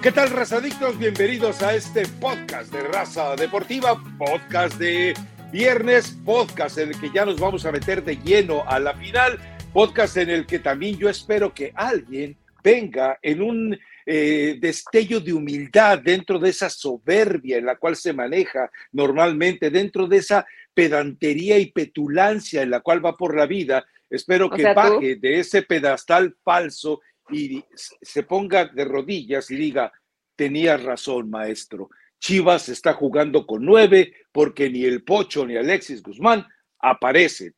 [0.00, 0.96] ¿Qué tal, razadictos?
[0.96, 5.12] Bienvenidos a este podcast de Raza Deportiva, podcast de
[5.50, 9.40] viernes, podcast en el que ya nos vamos a meter de lleno a la final,
[9.72, 15.32] podcast en el que también yo espero que alguien venga en un eh, destello de
[15.32, 21.58] humildad dentro de esa soberbia en la cual se maneja normalmente, dentro de esa pedantería
[21.58, 23.84] y petulancia en la cual va por la vida.
[24.08, 27.64] Espero que baje de ese pedestal falso y
[28.02, 29.92] se ponga de rodillas y diga,
[30.36, 31.90] tenía razón, maestro.
[32.18, 36.46] Chivas está jugando con nueve porque ni el Pocho ni Alexis Guzmán
[36.78, 37.54] aparecen.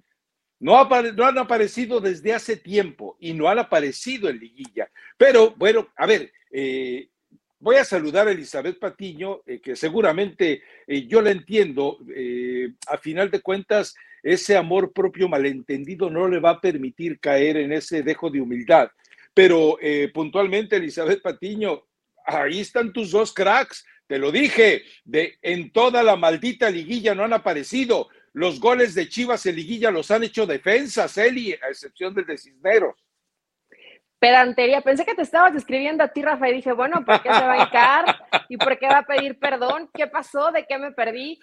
[0.61, 4.91] No, no, han aparecido desde hace tiempo y no han aparecido en liguilla.
[5.17, 7.09] Pero bueno, a ver, eh,
[7.59, 11.99] voy a saludar a Elizabeth Patiño, eh, que seguramente eh, yo la entiendo.
[12.89, 17.73] a final de cuentas, ese amor propio malentendido no le va a permitir caer en
[17.73, 18.91] ese dejo de humildad.
[19.35, 19.79] Pero
[20.13, 21.87] puntualmente, Elizabeth Patiño,
[22.27, 23.85] ahí están tus dos cracks.
[24.07, 28.09] Te lo dije, de en toda la maldita liguilla no han aparecido.
[28.33, 32.39] Los goles de Chivas en liguilla los han hecho defensas, Eli, a excepción del de
[32.39, 32.95] Cisneros.
[34.21, 37.47] Pedantería, pensé que te estabas escribiendo a ti, Rafa, y dije, bueno, ¿por qué se
[37.47, 38.17] va a encar?
[38.51, 39.91] ¿Y por qué va a pedir perdón?
[39.95, 40.53] ¿Qué pasó?
[40.53, 41.41] ¿De qué me perdí?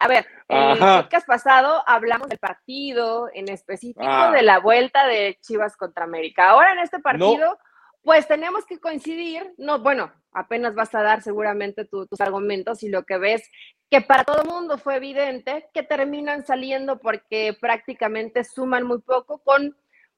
[0.00, 4.32] A ver, en el podcast pasado hablamos del partido, en específico ah.
[4.32, 6.50] de la vuelta de Chivas contra América.
[6.50, 7.58] Ahora en este partido,
[8.02, 13.04] pues tenemos que coincidir, no, bueno, apenas vas a dar seguramente tus argumentos y lo
[13.04, 13.48] que ves
[13.90, 19.38] que para todo el mundo fue evidente que terminan saliendo porque prácticamente suman muy poco
[19.38, 19.76] con,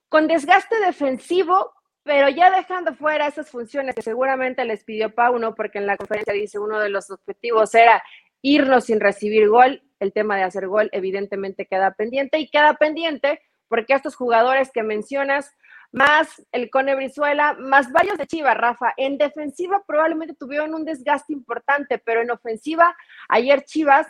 [0.08, 1.72] con desgaste defensivo,
[2.08, 6.32] pero ya dejando fuera esas funciones que seguramente les pidió Pauno, porque en la conferencia
[6.32, 8.02] dice uno de los objetivos era
[8.40, 13.42] irnos sin recibir gol, el tema de hacer gol evidentemente queda pendiente y queda pendiente
[13.68, 15.54] porque estos jugadores que mencionas
[15.92, 18.94] más el Cone Brizuela, más varios de Chivas, Rafa.
[18.96, 22.96] En defensiva probablemente tuvieron un desgaste importante, pero en ofensiva,
[23.28, 24.06] ayer Chivas,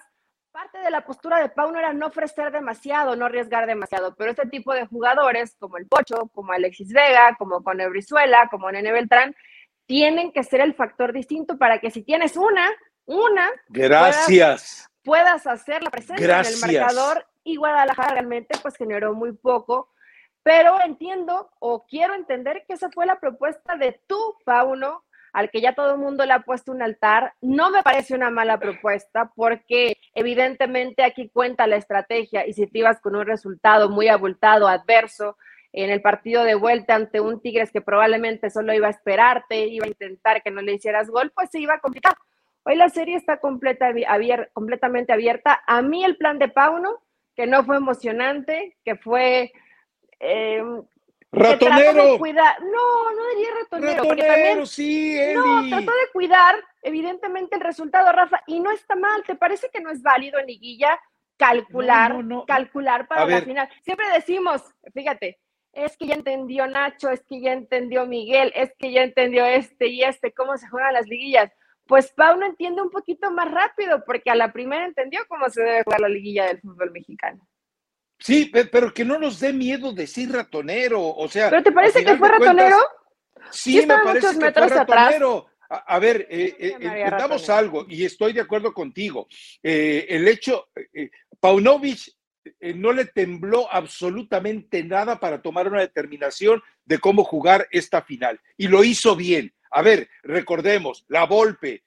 [0.58, 4.32] parte de la postura de Pau no era no ofrecer demasiado, no arriesgar demasiado, pero
[4.32, 8.90] este tipo de jugadores, como el Pocho, como Alexis Vega, como Cone Brizuela, como Nene
[8.90, 9.36] Beltrán,
[9.86, 12.68] tienen que ser el factor distinto para que si tienes una,
[13.06, 14.88] una, gracias.
[15.04, 19.92] Puedas, hacer la presencia en el marcador y Guadalajara realmente pues generó muy poco
[20.42, 24.16] pero entiendo o quiero entender que esa fue la propuesta de tu
[24.46, 27.34] Pauno, al que ya todo el mundo le ha puesto un altar.
[27.42, 32.78] No me parece una mala propuesta porque evidentemente aquí cuenta la estrategia y si te
[32.78, 35.36] ibas con un resultado muy abultado, adverso,
[35.72, 39.84] en el partido de vuelta ante un Tigres que probablemente solo iba a esperarte, iba
[39.84, 42.14] a intentar que no le hicieras gol, pues se iba a complicar.
[42.64, 43.92] Hoy la serie está completa,
[44.52, 45.62] completamente abierta.
[45.66, 47.02] A mí el plan de Pauno,
[47.34, 49.52] que no fue emocionante, que fue
[50.20, 50.62] eh,
[51.32, 52.18] ratonero.
[52.18, 54.02] cuidar, no, no diría ratonero.
[54.02, 59.22] Ratonero, sí, No, trató de cuidar, evidentemente, el resultado, Rafa, y no está mal.
[59.24, 60.98] ¿Te parece que no es válido en liguilla
[61.36, 62.16] calcular,
[62.46, 63.68] calcular para la final?
[63.82, 64.62] Siempre decimos,
[64.92, 65.38] fíjate,
[65.72, 69.88] es que ya entendió Nacho, es que ya entendió Miguel, es que ya entendió este
[69.88, 71.52] y este, cómo se juegan las liguillas.
[71.86, 75.84] Pues Pauno entiende un poquito más rápido, porque a la primera entendió cómo se debe
[75.84, 77.46] jugar la liguilla del fútbol mexicano.
[78.18, 81.50] Sí, pero que no nos dé miedo decir ratonero, o sea.
[81.50, 82.78] ¿Pero te parece que fue ratonero?
[83.50, 85.46] sí, me parece que fue ratonero.
[85.70, 89.28] A, ver, eh, eh, damos algo y estoy de acuerdo contigo.
[89.62, 90.70] Eh, el hecho,
[91.38, 92.10] Paunovic
[92.74, 98.68] no le tembló absolutamente nada para tomar una determinación de cómo jugar esta final y
[98.68, 99.52] lo hizo bien.
[99.70, 101.84] A ver, recordemos, la Volpe,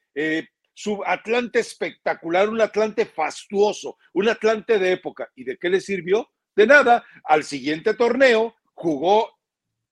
[0.73, 5.29] su Atlante espectacular, un Atlante fastuoso, un Atlante de época.
[5.35, 6.29] ¿Y de qué le sirvió?
[6.55, 7.03] De nada.
[7.23, 9.37] Al siguiente torneo jugó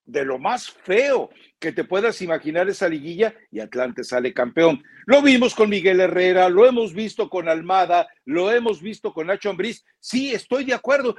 [0.09, 1.29] de lo más feo
[1.59, 4.83] que te puedas imaginar esa liguilla y Atlante sale campeón.
[5.05, 9.51] Lo vimos con Miguel Herrera, lo hemos visto con Almada, lo hemos visto con Nacho
[9.51, 9.85] Ambriz.
[9.99, 11.15] Sí, estoy de acuerdo,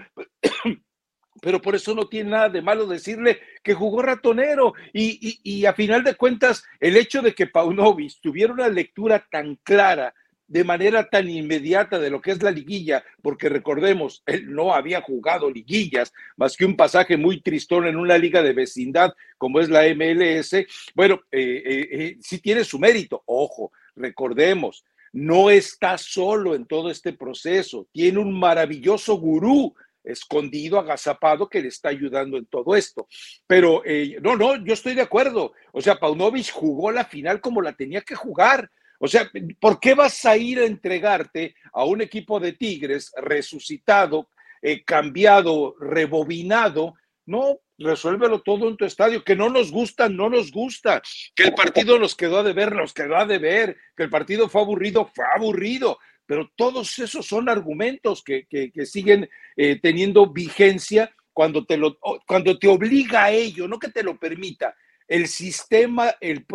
[1.40, 4.74] pero por eso no tiene nada de malo decirle que jugó ratonero.
[4.92, 10.14] Y, a final de cuentas, el hecho de que Paunovic tuviera una lectura tan clara,
[10.46, 15.00] de manera tan inmediata de lo que es la liguilla, porque recordemos, él no había
[15.00, 19.68] jugado liguillas, más que un pasaje muy tristón en una liga de vecindad como es
[19.70, 23.22] la MLS, bueno, eh, eh, eh, sí tiene su mérito.
[23.26, 29.74] Ojo, recordemos, no está solo en todo este proceso, tiene un maravilloso gurú
[30.04, 33.06] escondido, agazapado, que le está ayudando en todo esto.
[33.46, 35.52] Pero eh, no, no, yo estoy de acuerdo.
[35.72, 38.70] O sea, Paunovic jugó la final como la tenía que jugar.
[38.98, 39.30] O sea,
[39.60, 44.28] ¿por qué vas a ir a entregarte a un equipo de Tigres resucitado,
[44.62, 46.94] eh, cambiado, rebobinado,
[47.24, 49.24] No, resuélvelo todo en tu estadio.
[49.24, 51.00] Que no nos gusta, no nos gusta.
[51.34, 53.76] Que el partido nos quedó a deber, nos quedó a deber.
[53.96, 55.98] Que el partido fue aburrido, fue aburrido.
[56.30, 58.46] Pero todos esos son argumentos que,
[58.84, 64.04] siguen eh, teniendo vigencia cuando te, lo, cuando te obliga a ello, no que te
[64.04, 64.76] lo permita.
[65.08, 66.46] El sistema, el,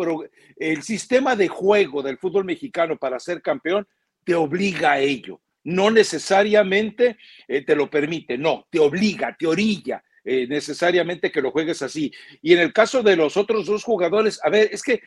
[0.56, 3.86] el sistema de juego del fútbol mexicano para ser campeón
[4.24, 5.42] te obliga a ello.
[5.64, 11.50] No necesariamente eh, te lo permite, no, te obliga, te orilla eh, necesariamente que lo
[11.50, 12.10] juegues así.
[12.40, 15.02] Y en el caso de los otros dos jugadores, a ver, es que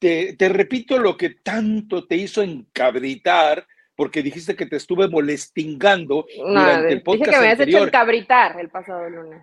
[0.00, 3.64] te, te repito lo que tanto te hizo encabritar
[3.96, 8.60] porque dijiste que te estuve molestingando durante el podcast dije que me habías hecho encabritar
[8.60, 9.42] el pasado lunes.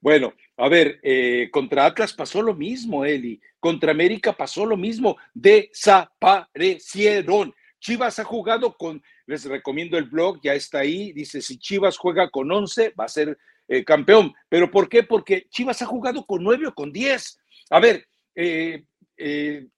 [0.00, 3.40] Bueno, a ver, eh, contra Atlas pasó lo mismo, Eli.
[3.58, 5.16] Contra América pasó lo mismo.
[5.32, 7.54] Desaparecieron.
[7.80, 11.10] Chivas ha jugado con, les recomiendo el blog, ya está ahí.
[11.12, 14.34] Dice: si Chivas juega con 11, va a ser eh, campeón.
[14.50, 15.04] ¿Pero por qué?
[15.04, 17.38] Porque Chivas ha jugado con 9 o con 10.
[17.70, 18.84] A ver, eh,
[19.16, 19.68] eh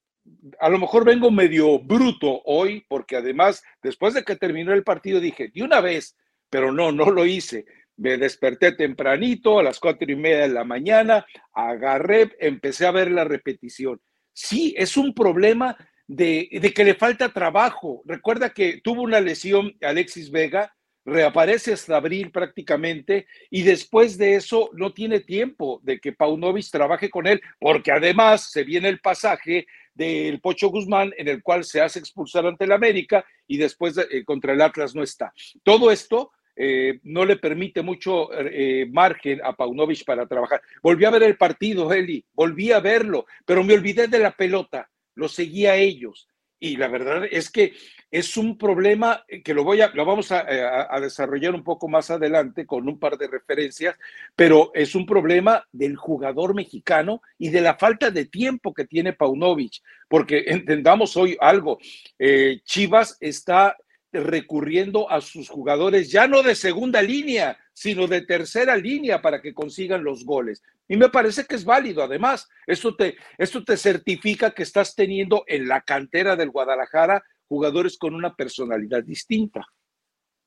[0.59, 5.19] a lo mejor vengo medio bruto hoy, porque además, después de que terminó el partido,
[5.19, 6.15] dije, de una vez,
[6.49, 7.65] pero no, no lo hice.
[7.97, 13.11] Me desperté tempranito, a las cuatro y media de la mañana, agarré, empecé a ver
[13.11, 13.99] la repetición.
[14.33, 15.75] Sí, es un problema
[16.07, 18.03] de, de que le falta trabajo.
[18.05, 20.73] Recuerda que tuvo una lesión Alexis Vega,
[21.07, 27.09] reaparece hasta abril prácticamente y después de eso no tiene tiempo de que Paunovic trabaje
[27.09, 29.65] con él, porque además se viene el pasaje
[29.97, 34.23] del Pocho Guzmán, en el cual se hace expulsar ante el América y después eh,
[34.23, 35.33] contra el Atlas no está.
[35.63, 40.61] Todo esto eh, no le permite mucho eh, margen a Paunovic para trabajar.
[40.81, 44.89] Volví a ver el partido, Eli, volví a verlo, pero me olvidé de la pelota,
[45.15, 46.27] lo seguía a ellos.
[46.59, 47.73] Y la verdad es que
[48.09, 52.09] es un problema que lo voy a, lo vamos eh, a, desarrollar un poco más
[52.09, 53.95] adelante con un par de referencias,
[54.35, 59.13] pero es un problema del jugador mexicano y de la falta de tiempo que tiene
[59.13, 61.79] Paunovic, porque entendamos hoy algo,
[62.17, 63.75] eh, Chivas está
[64.23, 69.53] recurriendo a sus jugadores ya no de segunda línea, sino de tercera línea para que
[69.53, 70.63] consigan los goles.
[70.87, 72.03] Y me parece que es válido.
[72.03, 78.13] Además, esto te, te certifica que estás teniendo en la cantera del Guadalajara jugadores con
[78.13, 79.65] una personalidad distinta.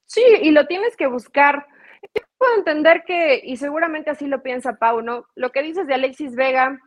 [0.07, 1.67] Sí, y lo tienes que buscar.
[2.03, 5.27] Yo puedo entender que, y seguramente así lo piensa Pau, ¿no?
[5.35, 6.81] Lo que dices de Alexis Vega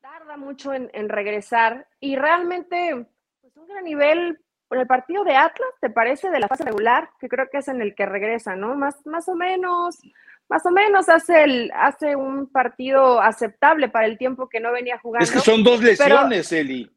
[0.00, 3.06] tarda mucho en, regresar y realmente,
[3.40, 4.38] pues un gran nivel
[4.68, 6.30] por el partido de Atlas, ¿te parece?
[6.30, 8.74] De la fase regular, que creo que es en el que regresa, ¿no?
[8.74, 9.98] Más, más o menos,
[10.48, 14.98] más o menos hace, el, hace un partido aceptable para el tiempo que no venía
[14.98, 15.24] jugando.
[15.24, 16.90] Es que son dos lesiones, Eli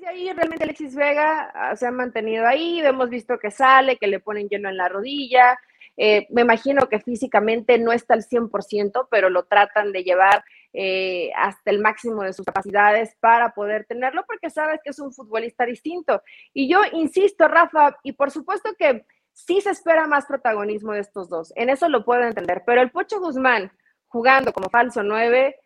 [0.00, 4.06] de ahí realmente Alexis Vega ah, se ha mantenido ahí, hemos visto que sale, que
[4.06, 5.58] le ponen lleno en la rodilla,
[5.96, 11.30] eh, me imagino que físicamente no está al 100%, pero lo tratan de llevar eh,
[11.36, 15.64] hasta el máximo de sus capacidades para poder tenerlo, porque sabes que es un futbolista
[15.64, 16.22] distinto.
[16.52, 21.28] Y yo insisto, Rafa, y por supuesto que sí se espera más protagonismo de estos
[21.28, 23.72] dos, en eso lo puedo entender, pero el Pocho Guzmán
[24.08, 25.56] jugando como falso 9,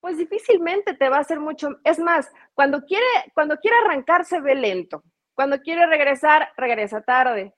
[0.00, 1.78] pues difícilmente te va a hacer mucho.
[1.84, 5.02] Es más, cuando quiere, cuando quiere arrancar se ve lento.
[5.34, 7.54] Cuando quiere regresar, regresa tarde.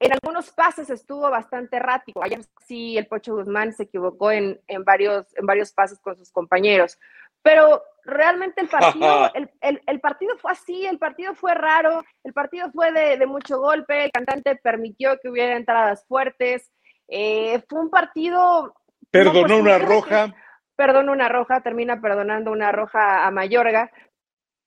[0.00, 2.22] En algunos pases estuvo bastante errático.
[2.22, 6.98] Ayer sí el Pocho Guzmán se equivocó en, varios, en varios pases con sus compañeros.
[7.42, 12.92] Pero realmente el partido, el, partido fue así, el partido fue raro, el partido fue
[12.92, 16.70] de, mucho golpe, el cantante permitió que hubiera entradas fuertes.
[17.08, 18.74] Eh, fue un partido.
[19.10, 20.34] Perdonó pues, una roja
[20.78, 23.90] perdona una roja, termina perdonando una roja a Mayorga,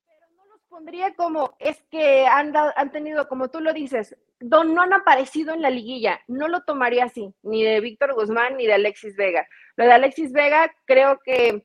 [0.06, 4.74] pero no los pondría como, es que han, han tenido, como tú lo dices, don,
[4.74, 8.68] no han aparecido en la liguilla, no lo tomaría así, ni de Víctor Guzmán ni
[8.68, 9.48] de Alexis Vega.
[9.76, 11.64] Lo de Alexis Vega, creo que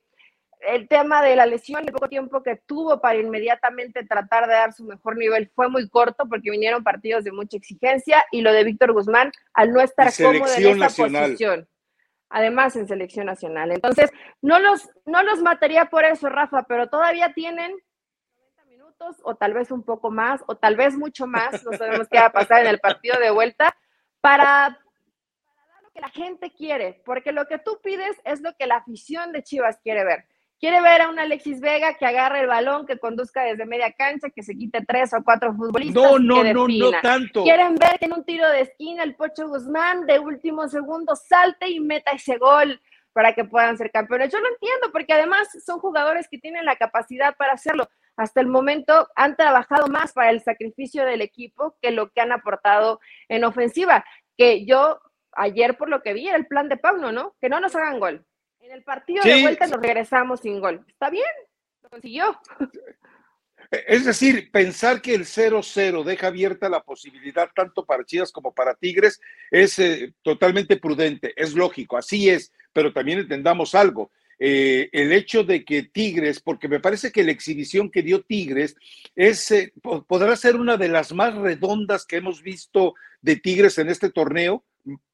[0.61, 4.55] el tema de la lesión y el poco tiempo que tuvo para inmediatamente tratar de
[4.55, 8.53] dar su mejor nivel fue muy corto porque vinieron partidos de mucha exigencia y lo
[8.53, 11.69] de Víctor Guzmán al no estar cómodo en esa posición
[12.29, 13.71] además en selección nacional.
[13.73, 14.11] Entonces,
[14.43, 17.86] no los, no los mataría por eso, Rafa, pero todavía tienen 90
[18.97, 22.19] minutos o tal vez un poco más o tal vez mucho más, no sabemos qué
[22.19, 23.77] va a pasar en el partido de vuelta,
[24.21, 24.45] para,
[25.45, 28.67] para dar lo que la gente quiere, porque lo que tú pides es lo que
[28.67, 30.25] la afición de Chivas quiere ver.
[30.59, 34.31] Quiere ver a un Alexis Vega que agarre el balón, que conduzca desde media cancha,
[34.31, 36.03] que se quite tres o cuatro futbolistas.
[36.03, 37.43] No, no, no, no tanto.
[37.45, 41.69] Quieren ver que en un tiro de esquina el Pocho Guzmán de último segundo salte
[41.69, 42.81] y meta ese gol
[43.13, 44.33] para que puedan ser campeones.
[44.33, 47.91] Yo lo entiendo, porque además son jugadores que tienen la capacidad para hacerlo.
[48.17, 52.33] Hasta el momento han trabajado más para el sacrificio del equipo que lo que han
[52.33, 54.05] aportado en ofensiva.
[54.37, 55.01] Que yo
[55.33, 57.37] ayer por lo que vi era el plan de Pauno, ¿no?
[57.41, 58.25] Que no nos hagan gol.
[58.61, 60.85] En el partido de vuelta nos regresamos sin gol.
[60.89, 61.25] Está bien,
[61.83, 62.41] lo consiguió.
[63.71, 68.75] Es decir, pensar que el 0-0 deja abierta la posibilidad tanto para Chivas como para
[68.75, 69.21] Tigres
[69.51, 74.13] es eh, totalmente prudente, es lógico, así es, pero también entendamos algo.
[74.39, 78.77] Eh, el hecho de que Tigres, porque me parece que la exhibición que dio Tigres
[79.15, 79.73] es, eh,
[80.07, 84.65] podrá ser una de las más redondas que hemos visto de Tigres en este torneo.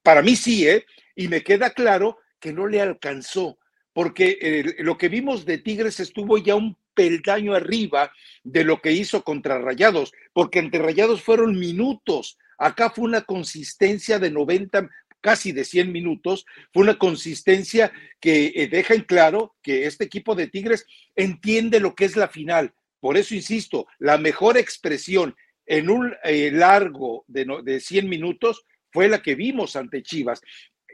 [0.02, 0.84] Para mí sí, ¿eh?
[1.14, 3.58] Y me queda claro que no le alcanzó,
[3.92, 8.12] porque lo que vimos de Tigres estuvo ya un peldaño arriba
[8.42, 12.38] de lo que hizo contra Rayados, porque entre Rayados fueron minutos.
[12.58, 14.88] Acá fue una consistencia de 90,
[15.22, 20.34] casi de 100 minutos, fue una consistencia que eh, deja en claro que este equipo
[20.34, 20.84] de Tigres
[21.16, 22.74] entiende lo que es la final.
[23.00, 29.08] Por eso insisto, la mejor expresión en un eh, largo de, de 100 minutos fue
[29.08, 30.42] la que vimos ante Chivas.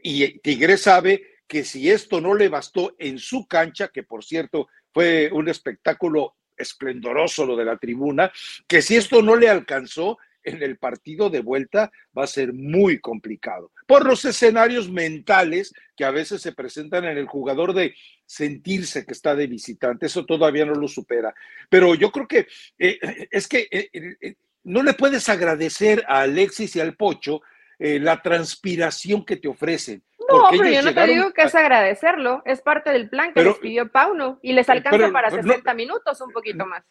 [0.02, 4.24] Y eh, Tigres sabe que si esto no le bastó en su cancha, que por
[4.24, 8.30] cierto fue un espectáculo esplendoroso lo de la tribuna,
[8.66, 10.18] que si esto no le alcanzó,
[10.48, 16.04] en el partido de vuelta va a ser muy complicado por los escenarios mentales que
[16.04, 17.94] a veces se presentan en el jugador de
[18.26, 20.04] sentirse que está de visitante.
[20.04, 21.34] Eso todavía no lo supera.
[21.70, 22.46] Pero yo creo que
[22.78, 22.98] eh,
[23.30, 27.40] es que eh, eh, no le puedes agradecer a Alexis y al Pocho
[27.80, 30.02] la transpiración que te ofrecen.
[30.28, 33.56] No, pero yo no te digo que es agradecerlo, es parte del plan que les
[33.58, 36.84] pidió Pauno y les alcanza para 60 minutos, un poquito más.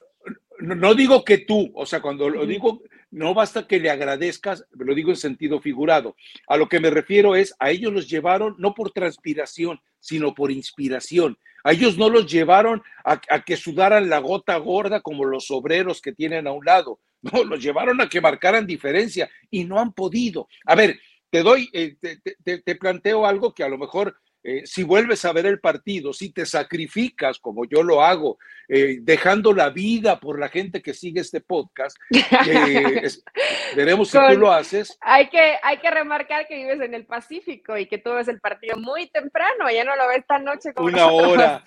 [0.59, 4.93] No, digo que tú, o sea, cuando lo digo, no basta que le agradezcas, lo
[4.93, 6.15] digo en sentido figurado.
[6.47, 10.51] A lo que me refiero es, a ellos los llevaron no por transpiración, sino por
[10.51, 11.37] inspiración.
[11.63, 16.13] A ellos no los llevaron a, que sudaran la gota gorda como los obreros que
[16.13, 16.99] tienen a un lado.
[17.19, 20.47] No, los llevaron a que marcaran diferencia y no han podido.
[20.65, 20.99] A ver,
[21.31, 25.45] te doy, eh, te, planteo algo que a lo mejor eh, si vuelves a ver
[25.45, 30.49] el partido, si te sacrificas como yo lo hago, eh, dejando la vida por la
[30.49, 31.97] gente que sigue este podcast,
[33.75, 34.97] veremos si tú lo haces.
[35.01, 38.39] Hay que, hay que remarcar que vives en el Pacífico y que tú ves el
[38.39, 41.63] partido muy temprano, ya no lo ves esta noche como Una hora,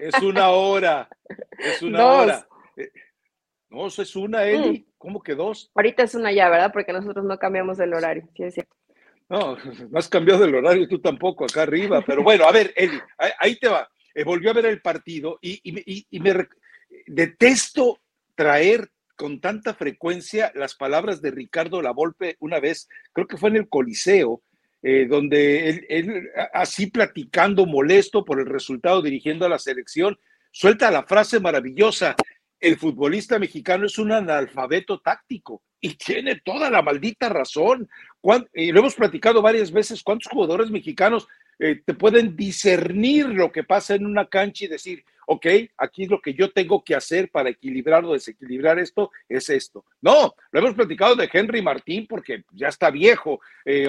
[0.00, 1.08] es una hora,
[1.58, 2.48] es una hora.
[3.72, 4.80] No, eso es una, Eli.
[4.80, 4.92] Mm.
[4.98, 5.70] ¿Cómo que dos?
[5.74, 6.70] Ahorita es una ya, ¿verdad?
[6.72, 8.76] Porque nosotros no cambiamos el horario, sí es cierto.
[9.32, 13.00] No, no has cambiado el horario tú tampoco acá arriba, pero bueno, a ver, Eli,
[13.38, 13.88] ahí te va.
[14.14, 15.72] Eh, volvió a ver el partido y,
[16.20, 16.48] me
[17.06, 18.02] detesto
[18.34, 23.56] traer con tanta frecuencia las palabras de Ricardo Lavolpe una vez, creo que fue en
[23.56, 24.42] el Coliseo,
[24.82, 30.18] eh, donde él, él, así platicando molesto por el resultado dirigiendo a la selección,
[30.50, 32.16] suelta la frase maravillosa,
[32.60, 37.90] el futbolista mexicano es un analfabeto táctico y tiene toda la maldita razón.
[38.54, 43.64] Y lo hemos platicado varias veces, ¿cuántos jugadores mexicanos eh, te pueden discernir lo que
[43.64, 45.46] pasa en una cancha y decir, ok,
[45.76, 49.84] aquí es lo que yo tengo que hacer para equilibrar o desequilibrar esto, es esto.
[50.00, 53.88] No, lo hemos platicado de Henry Martín porque ya está viejo, eh,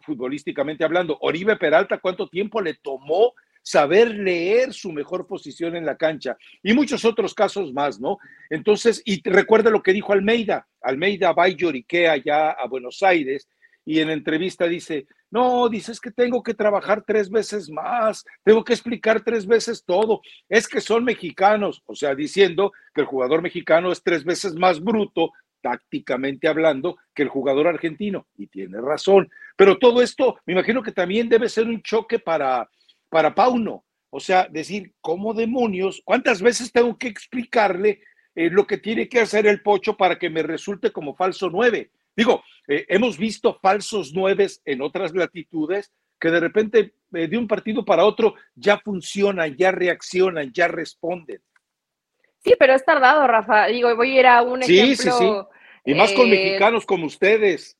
[0.00, 1.18] futbolísticamente hablando.
[1.20, 6.74] Oribe Peralta, ¿cuánto tiempo le tomó saber leer su mejor posición en la cancha y
[6.74, 8.18] muchos otros casos más, ¿no?
[8.50, 10.68] Entonces, y recuerda lo que dijo Almeida.
[10.82, 13.48] Almeida va y lloriquea allá a Buenos Aires
[13.86, 18.62] y en entrevista dice, no, dice, es que tengo que trabajar tres veces más, tengo
[18.62, 23.42] que explicar tres veces todo, es que son mexicanos, o sea, diciendo que el jugador
[23.42, 29.30] mexicano es tres veces más bruto, tácticamente hablando, que el jugador argentino, y tiene razón,
[29.56, 32.68] pero todo esto, me imagino que también debe ser un choque para,
[33.14, 33.84] para Pauno.
[34.10, 36.02] O sea, decir, ¿cómo demonios?
[36.04, 38.00] ¿Cuántas veces tengo que explicarle
[38.34, 41.92] eh, lo que tiene que hacer el pocho para que me resulte como falso nueve?
[42.16, 47.46] Digo, eh, hemos visto falsos nueves en otras latitudes que de repente eh, de un
[47.46, 51.40] partido para otro ya funcionan, ya reaccionan, ya responden.
[52.42, 53.68] Sí, pero es tardado, Rafa.
[53.68, 54.96] Digo, voy a ir a un ejemplo.
[54.96, 55.30] Sí, sí, sí.
[55.84, 57.78] Y más con mexicanos como ustedes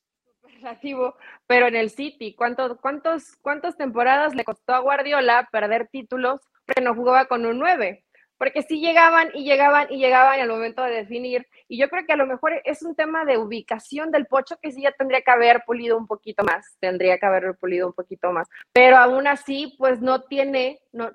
[1.47, 6.81] pero en el City, ¿cuántos, cuántos, ¿cuántas temporadas le costó a Guardiola perder títulos porque
[6.81, 8.03] no jugaba con un 9?
[8.37, 11.47] Porque sí llegaban y llegaban y llegaban al momento de definir.
[11.69, 14.73] Y yo creo que a lo mejor es un tema de ubicación del pocho que
[14.73, 18.33] sí ya tendría que haber pulido un poquito más, tendría que haber pulido un poquito
[18.33, 18.49] más.
[18.73, 21.11] Pero aún así, pues no tiene, no,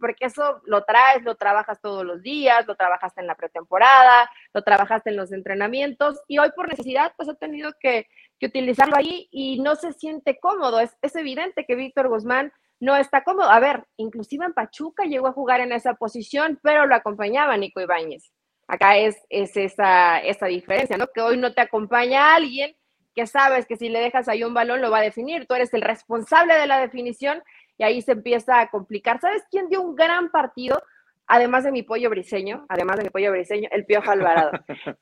[0.00, 4.62] porque eso lo traes, lo trabajas todos los días, lo trabajaste en la pretemporada, lo
[4.62, 8.06] trabajaste en los entrenamientos y hoy por necesidad, pues ha tenido que,
[8.38, 10.80] que utilizarlo ahí y no se siente cómodo.
[10.80, 13.50] Es, es evidente que Víctor Guzmán no está cómodo.
[13.50, 17.80] A ver, inclusive en Pachuca llegó a jugar en esa posición, pero lo acompañaba Nico
[17.80, 18.32] Ibáñez.
[18.66, 21.06] Acá es, es esa, esa diferencia, ¿no?
[21.08, 22.74] Que hoy no te acompaña alguien
[23.14, 25.72] que sabes que si le dejas ahí un balón lo va a definir, tú eres
[25.72, 27.42] el responsable de la definición
[27.78, 29.20] y ahí se empieza a complicar.
[29.20, 30.82] ¿Sabes quién dio un gran partido?
[31.26, 34.52] Además de mi pollo briseño, además de mi pollo briseño, el Piojo Alvarado.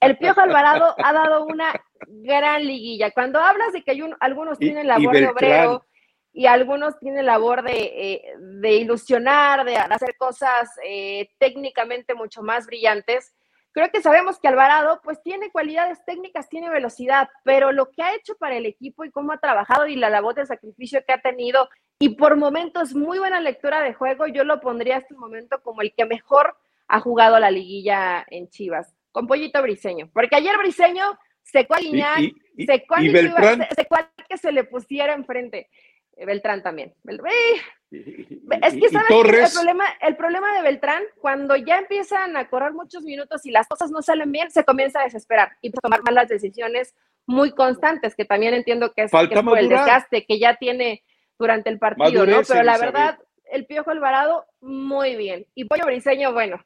[0.00, 1.72] El Piojo Alvarado ha dado una
[2.06, 3.10] gran liguilla.
[3.10, 5.84] Cuando hablas de que hay algunos tienen labor de obrero
[6.32, 12.66] y algunos tienen labor de, eh, de ilusionar, de hacer cosas eh, técnicamente mucho más
[12.66, 13.34] brillantes,
[13.72, 18.14] creo que sabemos que Alvarado pues tiene cualidades técnicas, tiene velocidad, pero lo que ha
[18.14, 21.20] hecho para el equipo y cómo ha trabajado y la labor de sacrificio que ha
[21.20, 21.68] tenido
[22.02, 25.94] y por momentos muy buena lectura de juego, yo lo pondría este momento como el
[25.94, 26.56] que mejor
[26.88, 32.32] ha jugado la liguilla en Chivas, con Pollito Briseño, porque ayer Briseño secó a Guiñán,
[32.66, 35.68] secó a que se le pusiera enfrente.
[36.16, 36.92] Eh, Beltrán también.
[37.04, 43.04] Es que ¿sabes el problema, el problema de Beltrán, cuando ya empiezan a correr muchos
[43.04, 46.28] minutos y las cosas no salen bien, se comienza a desesperar y a tomar malas
[46.28, 51.04] decisiones muy constantes, que también entiendo que es, por el desgaste que ya tiene
[51.42, 52.40] durante el partido, ¿no?
[52.46, 53.18] Pero la verdad,
[53.50, 55.46] el Piojo Alvarado, muy bien.
[55.54, 56.64] Y Pollo Briseño, bueno,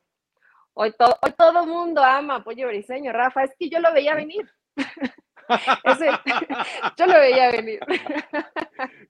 [0.75, 4.15] hoy todo, hoy todo mundo ama a Pollo Briseño, Rafa, es que yo lo veía
[4.15, 4.47] venir.
[6.99, 7.81] yo lo veía venir.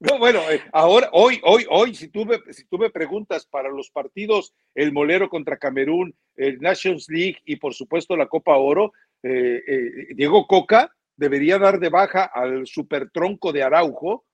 [0.01, 3.69] No, bueno, eh, ahora, hoy, hoy, hoy, si tú, me, si tú me preguntas para
[3.69, 8.93] los partidos, el Molero contra Camerún, el Nations League y por supuesto la Copa Oro,
[9.23, 14.25] eh, eh, Diego Coca debería dar de baja al supertronco de Araujo,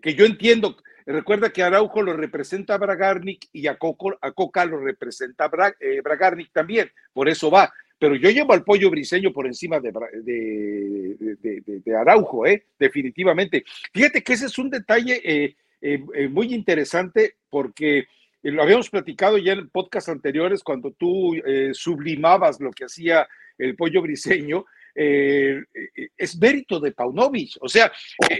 [0.00, 3.78] que yo entiendo, recuerda que Araujo lo representa a Bragarnik y a,
[4.20, 5.72] a Coca lo representa a
[6.02, 7.72] Bragarnik también, por eso va
[8.02, 9.92] pero yo llevo al pollo briseño por encima de,
[11.84, 12.66] de, Araujo, ¿eh?
[12.76, 13.62] definitivamente.
[13.94, 18.08] Fíjate que ese es un detalle eh, eh, eh, muy interesante porque
[18.42, 21.40] lo habíamos platicado ya en podcast anteriores cuando tú
[21.74, 24.64] sublimabas lo que hacía el pollo briseño.
[24.94, 27.90] Es mérito de Paunovic, o sea,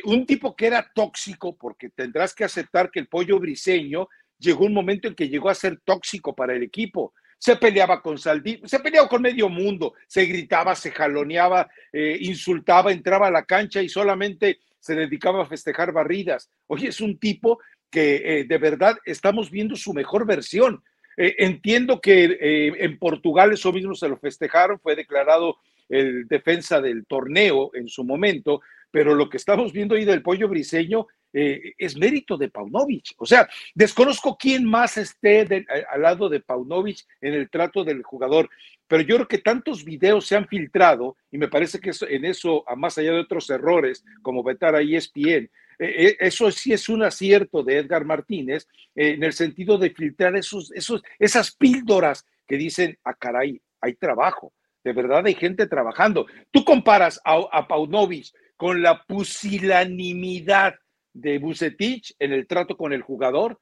[0.05, 4.75] un tipo que era tóxico, porque tendrás que aceptar que el pollo briseño llegó un
[4.75, 8.79] momento en que llegó a ser tóxico para el equipo se peleaba con Saldí, se
[8.79, 13.89] peleaba con medio mundo, se gritaba, se jaloneaba, eh, insultaba, entraba a la cancha y
[13.89, 16.53] solamente se dedicaba a festejar barridas.
[16.69, 17.59] Oye, es un tipo
[17.91, 20.85] que eh, de verdad estamos viendo su mejor versión.
[21.17, 22.39] Eh, entiendo que
[22.79, 25.57] en Portugal eso mismo se lo festejaron, fue declarado
[25.89, 30.49] el defensa del torneo en su momento, pero lo que estamos viendo ahí del pollo
[30.49, 33.15] briseño eh, es mérito de Paunovic.
[33.17, 35.47] O sea, desconozco quién más esté
[35.91, 38.51] al lado de Paunovic en el trato del jugador,
[38.87, 42.69] pero yo creo que tantos videos se han filtrado y me parece que en eso,
[42.69, 46.91] a más allá de otros errores, como vetar a ESPN, eh, eh, eso sí es
[46.91, 52.59] un acierto de Edgar Martínez en el sentido de filtrar esos, esos, esas píldoras que
[52.59, 54.53] dicen, a ah, caray, hay trabajo,
[54.85, 56.27] de verdad hay gente trabajando.
[56.51, 60.75] Tú comparas a, a Paunovic con la pusilanimidad
[61.13, 63.59] de Bucetich en el trato con el jugador,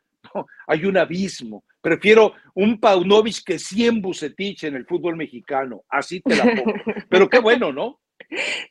[0.67, 1.65] hay un abismo.
[1.81, 5.83] Prefiero un Paunovic que 100 Bucetich en el fútbol mexicano.
[5.89, 6.75] Así te la pongo.
[7.09, 8.01] Pero qué bueno, ¿no?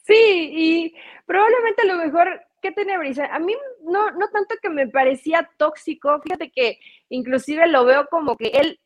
[0.05, 4.88] Sí, y probablemente lo mejor que tenía Brisa, a mí no, no tanto que me
[4.88, 8.79] parecía tóxico, fíjate que inclusive lo veo como que él,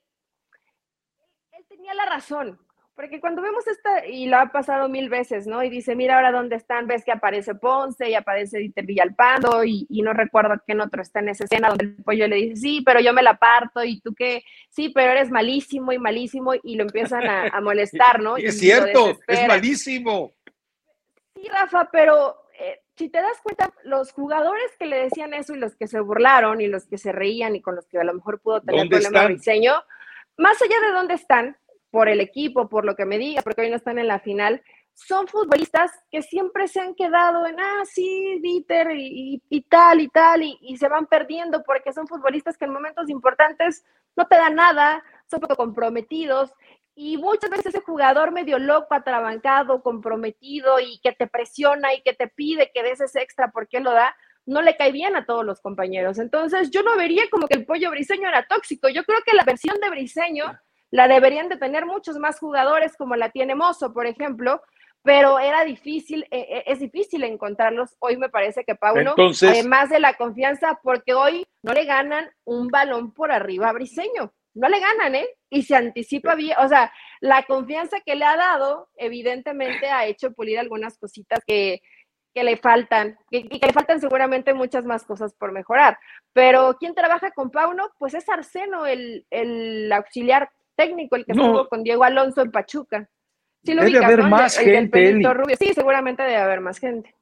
[1.52, 2.60] él tenía la razón.
[2.96, 5.64] Porque cuando vemos esta, y lo ha pasado mil veces, ¿no?
[5.64, 9.88] Y dice, mira ahora dónde están, ves que aparece Ponce y aparece Dieter Villalpando y,
[9.90, 12.84] y no recuerdo quién otro está en esa escena donde el pollo le dice, sí,
[12.86, 16.76] pero yo me la parto y tú qué, sí, pero eres malísimo y malísimo y
[16.76, 18.38] lo empiezan a, molestar, ¿no?
[18.38, 20.34] es cierto, es malísimo.
[21.36, 25.58] Sí, Rafa, pero eh, si te das cuenta, los jugadores que le decían eso y
[25.58, 28.14] los que se burlaron y los que se reían y con los que a lo
[28.14, 29.74] mejor pudo tener problema de diseño,
[30.38, 31.58] más allá de dónde están,
[31.94, 34.64] por el equipo, por lo que me diga, porque hoy no están en la final,
[34.94, 40.42] son futbolistas que siempre se han quedado en, ah, sí, Dieter y, tal y tal,
[40.42, 45.04] y, se van perdiendo porque son futbolistas que en momentos importantes no te dan nada,
[45.30, 46.52] son poco comprometidos,
[46.96, 52.14] y muchas veces ese jugador medio loco, atrabancado, comprometido y que te presiona y que
[52.14, 54.16] te pide que des ese extra porque lo da,
[54.48, 56.18] no le cae bien a todos los compañeros.
[56.18, 58.90] Entonces, yo no vería como que el pollo briseño era tóxico.
[58.90, 60.60] Yo creo que la versión de briseño
[60.94, 64.62] la deberían de tener muchos más jugadores como la tiene Mozo, por ejemplo,
[65.02, 67.96] pero era difícil, eh, eh, es difícil encontrarlos.
[67.98, 72.68] Hoy me parece que Pauno, además de la confianza, porque hoy no le ganan un
[72.68, 75.28] balón por arriba a Briseño, no le ganan, ¿eh?
[75.50, 80.32] Y se anticipa bien, o sea, la confianza que le ha dado, evidentemente ha hecho
[80.34, 81.82] pulir algunas cositas que,
[82.36, 85.98] le faltan, y que, le faltan seguramente muchas más cosas por mejorar.
[86.34, 87.90] Pero ¿quién trabaja con Pauno?
[87.98, 93.10] Pues es Arseno, el, el auxiliar técnico, el que estuvo con Diego Alonso en Pachuca.
[93.64, 95.26] Sí, debe haber más gente.
[95.60, 97.16] Sí, seguramente debe haber más gente.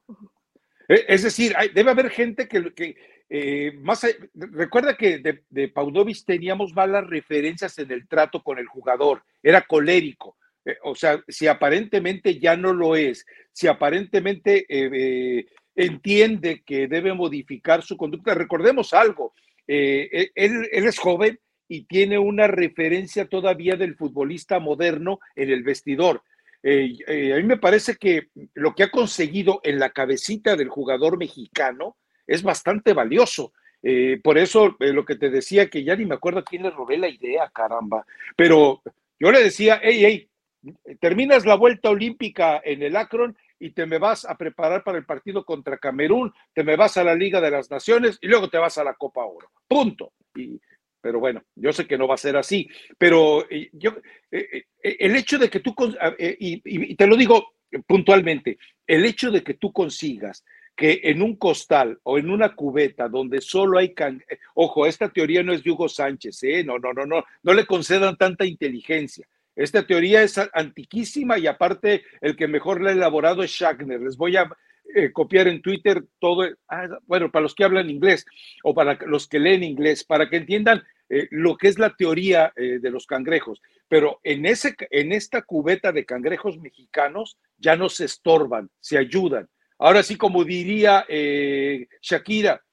[0.88, 2.96] E, es decir, debe haber gente que, que
[3.30, 8.66] eh, más recuerda que de, de Paunovic teníamos malas referencias en el trato con el
[8.66, 10.36] jugador, era colérico.
[10.64, 17.14] Eh, o sea, si aparentemente ya no lo es, si aparentemente eh, entiende que debe
[17.14, 19.32] modificar su conducta, recordemos algo,
[19.66, 21.38] él, él, es joven
[21.72, 26.22] y tiene una referencia todavía del futbolista moderno en el vestidor.
[26.62, 31.96] a mí me parece que lo que ha conseguido en la cabecita del jugador mexicano,
[32.26, 33.54] es bastante valioso.
[33.82, 36.70] Eh, por eso eh, lo que te decía, que ya ni me acuerdo quién le
[36.70, 38.04] robé la idea, caramba.
[38.36, 38.82] Pero
[39.18, 43.98] yo le decía, hey, hey, terminas la vuelta olímpica en el Akron y te me
[43.98, 47.50] vas a preparar para el partido contra Camerún, te me vas a la Liga de
[47.50, 49.50] las Naciones y luego te vas a la Copa Oro.
[49.66, 50.12] Punto.
[50.34, 50.60] Y,
[51.02, 52.68] pero bueno, yo sé que no va a ser así.
[52.96, 53.96] Pero eh, yo,
[54.30, 55.74] el hecho de que tú,
[56.18, 57.54] y te lo digo
[57.86, 63.08] puntualmente, el hecho de que tú consigas que en un costal o en una cubeta
[63.08, 64.22] donde solo hay can...
[64.54, 66.64] ojo, esta teoría no es de Hugo Sánchez, ¿eh?
[66.64, 69.26] no, no, no, no, no le concedan tanta inteligencia.
[69.54, 74.00] Esta teoría es antiquísima y aparte el que mejor la ha elaborado es Schagner.
[74.00, 74.48] Les voy a
[74.94, 78.24] eh, copiar en Twitter todo, ah, bueno, para los que hablan inglés
[78.62, 80.82] o para los que leen inglés, para que entiendan
[81.14, 83.60] eh, lo que es la teoría eh, de los cangrejos.
[83.86, 89.46] Pero en, ese, en esta cubeta de cangrejos mexicanos ya no se estorban, se ayudan.
[89.78, 92.64] Ahora sí, como diría eh, Shakira,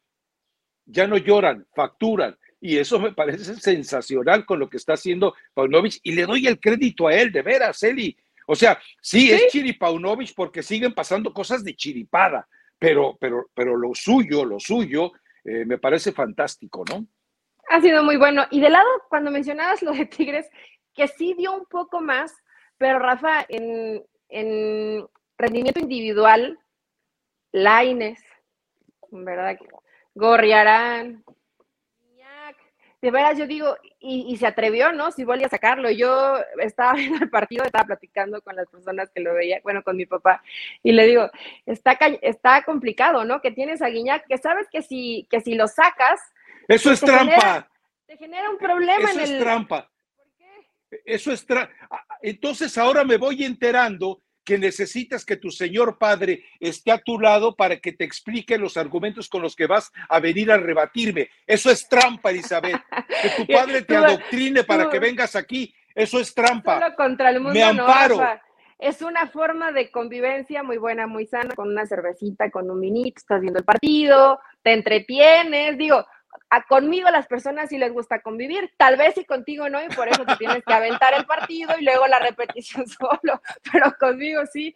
[0.86, 2.38] ya no lloran, facturan.
[2.62, 6.00] Y eso me parece sensacional con lo que está haciendo Paunovic.
[6.04, 8.16] Y le doy el crédito a él, de veras, Eli.
[8.52, 12.48] O sea, sí, es Chiripaunovic porque siguen pasando cosas de chiripada,
[12.80, 15.12] pero, pero, pero lo suyo, lo suyo,
[15.44, 17.06] eh, me parece fantástico, ¿no?
[17.70, 18.48] Ha sido muy bueno.
[18.50, 20.50] Y de lado, cuando mencionabas lo de Tigres,
[20.96, 22.34] que sí dio un poco más,
[22.80, 25.08] pero Rafa, en, en
[25.38, 26.58] rendimiento individual,
[27.52, 28.20] Laines,
[29.12, 29.60] ¿verdad?
[30.16, 31.24] Gorriarán,
[33.02, 35.12] de veras yo digo, y, se atrevió, ¿no?
[35.12, 35.90] Si volví a sacarlo.
[35.90, 39.96] Yo estaba viendo el partido, estaba platicando con las personas que lo veían, bueno, con
[39.96, 40.42] mi papá,
[40.84, 41.30] y le digo,
[41.66, 43.42] está, está complicado, ¿no?
[43.42, 46.20] Que tienes a Guiñac, que sabes que si, que si lo sacas...
[46.68, 47.68] Eso es trampa.
[48.06, 49.24] te genera un problema en el...
[49.24, 49.90] Eso es trampa.
[50.16, 51.02] ¿Por qué?
[51.06, 51.74] Eso es trampa.
[52.22, 57.56] Entonces ahora me voy enterando que necesitas que tu señor padre esté a tu lado
[57.56, 61.30] para que te explique los argumentos con los que vas a venir a rebatirme.
[61.46, 62.82] Eso es trampa, Elizabeth.
[63.22, 65.72] Que tu padre te adoctrine para que vengas aquí.
[65.94, 66.80] Eso es trampa.
[66.80, 68.20] Solo contra el mundo Me amparo.
[68.80, 73.20] es una forma de convivencia muy buena, muy sana, con una cervecita, con un minito,
[73.20, 75.78] estás viendo el partido, te entretienes.
[75.78, 76.08] Digo,
[76.50, 80.08] a conmigo las personas sí les gusta convivir, tal vez y contigo no, y por
[80.08, 84.74] eso te tienes que aventar el partido y luego la repetición solo, pero conmigo sí.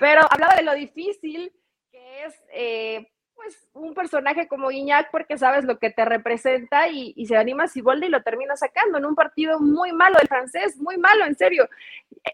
[0.00, 1.52] Pero hablaba de lo difícil
[1.90, 7.12] que es eh, pues un personaje como Guiñac porque sabes lo que te representa y,
[7.16, 10.76] y se anima Siboldi y lo termina sacando en un partido muy malo del francés,
[10.78, 11.68] muy malo, en serio.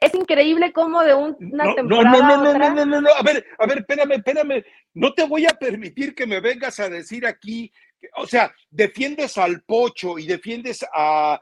[0.00, 2.10] Es increíble cómo de una temporada.
[2.10, 4.64] No, no, no, no, no, no, no, a ver, a ver, espérame, espérame.
[4.94, 7.72] No te voy a permitir que me vengas a decir aquí
[8.16, 11.40] o sea, defiendes al Pocho y defiendes a,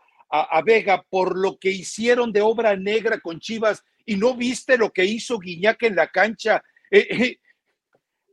[0.64, 5.04] Vega por lo que hicieron de obra negra con Chivas y no viste lo que
[5.04, 6.62] hizo Guiñac en la cancha.
[6.90, 7.38] Eh, eh,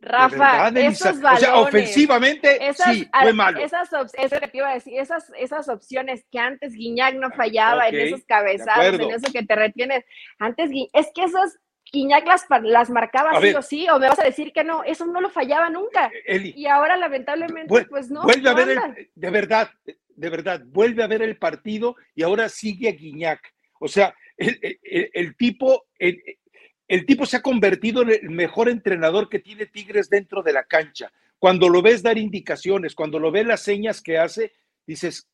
[0.01, 3.59] Rafa, esos balones, o sea, ofensivamente sí, fue malo.
[3.59, 7.87] Esas, eso que te iba a decir, esas, esas opciones que antes Guiñac no fallaba
[7.87, 10.03] en esos cabezados, en eso que te retienes.
[10.39, 11.57] Antes, es que esas
[11.93, 15.05] Iñak las, las marcaba sí o sí, o me vas a decir que no, eso
[15.05, 16.11] no lo fallaba nunca.
[16.25, 18.23] Eh, y ahora lamentablemente, pues no.
[18.23, 19.69] Vuelve a ver, el, de verdad,
[20.15, 23.53] de verdad, vuelve a ver el partido y ahora sigue a Guiñac.
[23.79, 29.67] O sea, el, tipo, el, tipo se ha convertido en el mejor entrenador que tiene
[29.67, 31.11] Tigres dentro de la cancha.
[31.37, 34.53] Cuando lo ves dar indicaciones, cuando lo ves las señas que hace,
[34.87, 35.29] dices,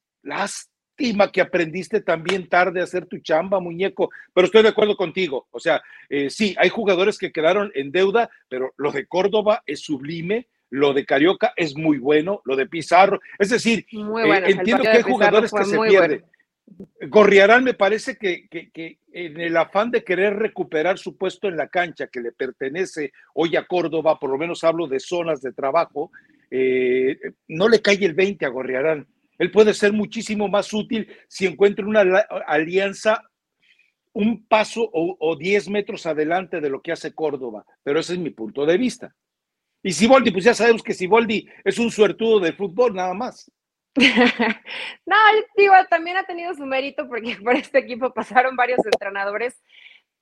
[1.31, 5.47] que aprendiste también tarde a hacer tu chamba, muñeco, pero estoy de acuerdo contigo.
[5.51, 9.79] O sea, eh, sí, hay jugadores que quedaron en deuda, pero lo de Córdoba es
[9.79, 14.89] sublime, lo de Carioca es muy bueno, lo de Pizarro, es decir, eh, entiendo que
[14.89, 16.25] hay jugadores que se pierden.
[17.07, 18.47] Gorriarán me parece que,
[19.11, 23.55] en el afán de querer recuperar su puesto en la cancha que le pertenece hoy
[23.55, 26.11] a Córdoba, por lo menos hablo de zonas de trabajo,
[26.51, 29.07] eh, no le cae el 20 a Gorriarán.
[29.39, 32.01] Él puede ser muchísimo más útil si encuentra una
[32.45, 33.23] alianza
[34.13, 38.31] un paso o, diez metros adelante de lo que hace Córdoba, pero ese es mi
[38.31, 39.15] punto de vista.
[39.81, 43.49] Y Siboldi, pues ya sabemos que Siboldi es un suertudo de fútbol, nada más.
[43.95, 45.15] no,
[45.55, 49.61] digo, también ha tenido su mérito porque por este equipo pasaron varios entrenadores.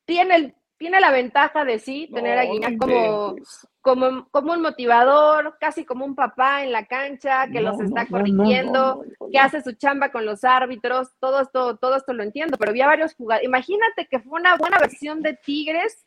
[0.05, 3.35] Tiene el tiene la ventaja de sí tener a Guiñac como,
[3.81, 9.03] como, como, un motivador, casi como un papá en la cancha, que los está corrigiendo,
[9.31, 12.85] que hace su chamba con los árbitros, todo esto, todo esto lo entiendo, pero había
[12.85, 13.47] varios jugadores.
[13.47, 16.05] Imagínate que fue una buena versión de Tigres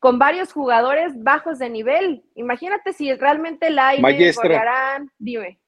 [0.00, 2.24] con varios jugadores bajos de nivel.
[2.34, 4.00] Imagínate si realmente la hay
[5.18, 5.59] dime.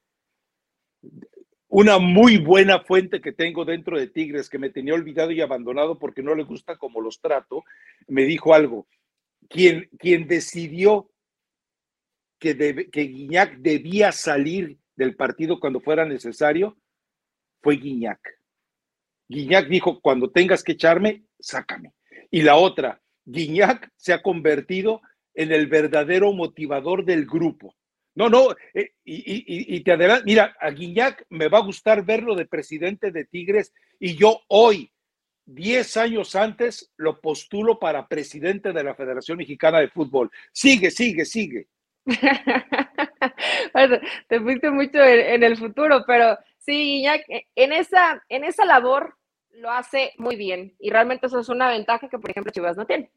[1.75, 5.97] Una muy buena fuente que tengo dentro de Tigres, que me tenía olvidado y abandonado
[5.97, 7.63] porque no le gusta como los trato,
[8.07, 8.85] me dijo algo.
[9.49, 11.09] Quien, quien decidió
[12.37, 16.77] que, que Guiñac debía salir del partido cuando fuera necesario
[17.63, 18.19] fue Guiñac.
[19.27, 21.91] Guiñac dijo, cuando tengas que echarme, sácame.
[22.29, 25.01] Y la otra, Guiñac se ha convertido
[25.33, 27.73] en el verdadero motivador del grupo.
[28.15, 32.45] No, no, eh, y, te adelanto, mira, a Guiñac me va a gustar verlo de
[32.45, 34.91] presidente de Tigres y yo hoy,
[35.45, 40.29] 10 años antes, lo postulo para presidente de la Federación Mexicana de Fútbol.
[40.51, 41.67] Sigue, sigue, sigue.
[44.27, 49.17] te fuiste mucho en, en, el futuro, pero sí, Guiñac, en esa, en esa labor
[49.53, 52.85] lo hace muy bien y realmente eso es una ventaja que, por ejemplo, Chivas no
[52.85, 53.09] tiene.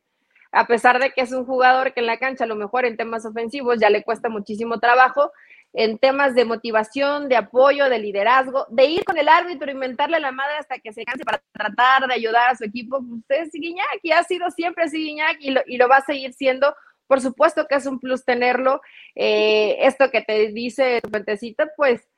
[0.57, 2.97] A pesar de que es un jugador que en la cancha a lo mejor en
[2.97, 5.31] temas ofensivos ya le cuesta muchísimo trabajo,
[5.75, 10.33] en temas de motivación, de apoyo, de liderazgo, de ir con el árbitro, inventarle la
[10.33, 14.01] madre hasta que se canse para tratar de ayudar a su equipo, usted es Guiñac
[14.03, 16.75] y ha sido siempre Guiñac y lo, y lo va a seguir siendo.
[17.07, 18.81] Por supuesto que es un plus tenerlo.
[19.15, 22.09] Eh, esto que te dice tu pentecita, pues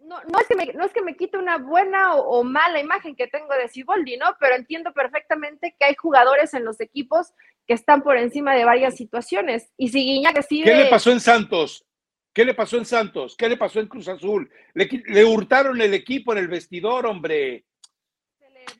[0.00, 3.14] no, no, es que me, no es que me quite una buena o, mala imagen
[3.14, 4.26] que tengo de Ciboldi, ¿no?
[4.40, 7.32] Pero entiendo perfectamente que hay jugadores en los equipos
[7.70, 9.70] que están por encima de varias situaciones.
[9.76, 10.64] Y si Guiñac decide...
[10.64, 11.86] ¿Qué le pasó en Santos?
[12.34, 13.36] ¿Qué le pasó en Santos?
[13.38, 14.50] ¿Qué le pasó en Cruz Azul?
[14.74, 17.64] Le, le hurtaron el equipo en el vestidor, hombre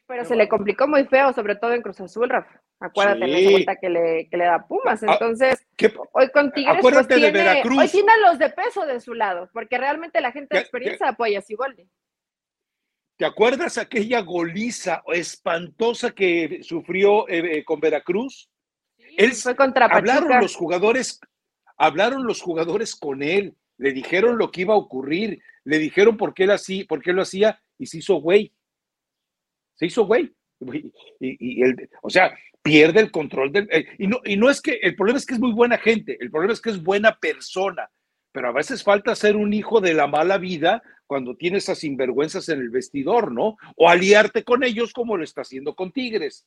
[0.07, 2.61] pero se le complicó muy feo, sobre todo en Cruz Azul, Rafa.
[2.81, 5.03] Acuérdate de esa vuelta que le, que le da Pumas.
[5.03, 5.67] Ah, Entonces,
[6.13, 10.21] hoy con Tigres pues, tiene, hoy tiene los de peso de su lado, porque realmente
[10.21, 11.89] la gente de experiencia apoya a Siboldi.
[13.17, 18.51] ¿Te acuerdas aquella goliza espantosa que sufrió eh, eh, con Veracruz?
[19.17, 21.21] Él, fue contra Hablaron los jugadores,
[21.77, 26.35] hablaron los jugadores con él, le dijeron lo que iba a ocurrir, le dijeron por
[26.35, 28.53] qué, él así, por qué lo hacía y se hizo güey
[29.81, 30.31] se hizo güey.
[31.19, 31.63] Y,
[32.03, 33.67] o sea, pierde el control del...
[33.73, 36.19] Eh, y, no, y no es que, el problema es que es muy buena gente,
[36.21, 37.91] el problema es que es buena persona,
[38.31, 42.51] pero a veces falta ser un hijo de la mala vida cuando tienes esas sinvergüenzas
[42.51, 43.57] en el vestidor, ¿no?
[43.75, 46.47] O aliarte con ellos como lo está haciendo con Tigres.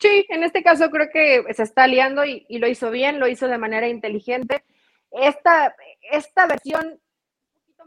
[0.00, 3.28] Sí, en este caso creo que se está aliando y, y lo hizo bien, lo
[3.28, 4.64] hizo de manera inteligente.
[5.10, 5.74] Esta,
[6.10, 7.00] esta versión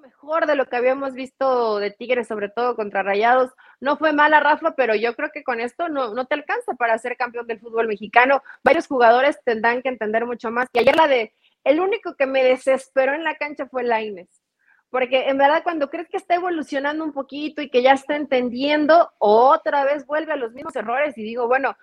[0.04, 3.52] mejor de lo que habíamos visto de Tigres, sobre todo contra Rayados.
[3.80, 6.98] No fue mala, Rafa, pero yo creo que con esto no, no te alcanza para
[6.98, 8.44] ser campeón del fútbol mexicano.
[8.64, 10.68] Varios jugadores tendrán que entender mucho más.
[10.74, 14.30] Y ayer la de, el único que me desesperó en la cancha fue Laines.
[14.90, 19.12] Porque en verdad cuando crees que está evolucionando un poquito y que ya está entendiendo,
[19.18, 21.78] otra vez vuelve a los mismos errores y digo, bueno,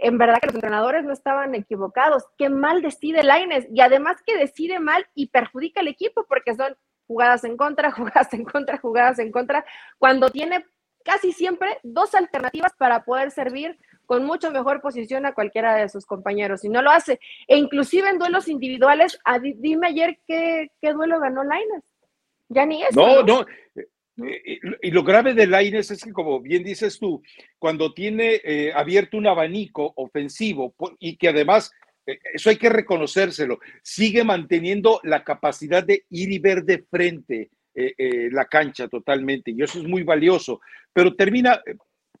[0.00, 2.24] en verdad que los entrenadores no estaban equivocados.
[2.36, 6.76] Qué mal decide Laines y además que decide mal y perjudica al equipo porque son
[7.06, 9.64] jugadas en contra, jugadas en contra, jugadas en contra,
[9.98, 10.64] cuando tiene
[11.04, 16.06] casi siempre dos alternativas para poder servir con mucho mejor posición a cualquiera de sus
[16.06, 17.20] compañeros y no lo hace.
[17.46, 19.18] E inclusive en duelos individuales,
[19.56, 21.82] dime ayer qué, duelo ganó Laines.
[22.48, 23.00] Ya ni eso.
[23.00, 23.46] No, no.
[24.16, 27.22] Y lo grave de Laines es que, como bien dices tú,
[27.58, 31.72] cuando tiene eh, abierto un abanico ofensivo y que además
[32.06, 37.50] eh, eso hay que reconocérselo, sigue manteniendo la capacidad de ir y ver de frente
[37.74, 40.60] eh, eh, la cancha totalmente, y eso es muy valioso,
[40.92, 41.60] pero termina,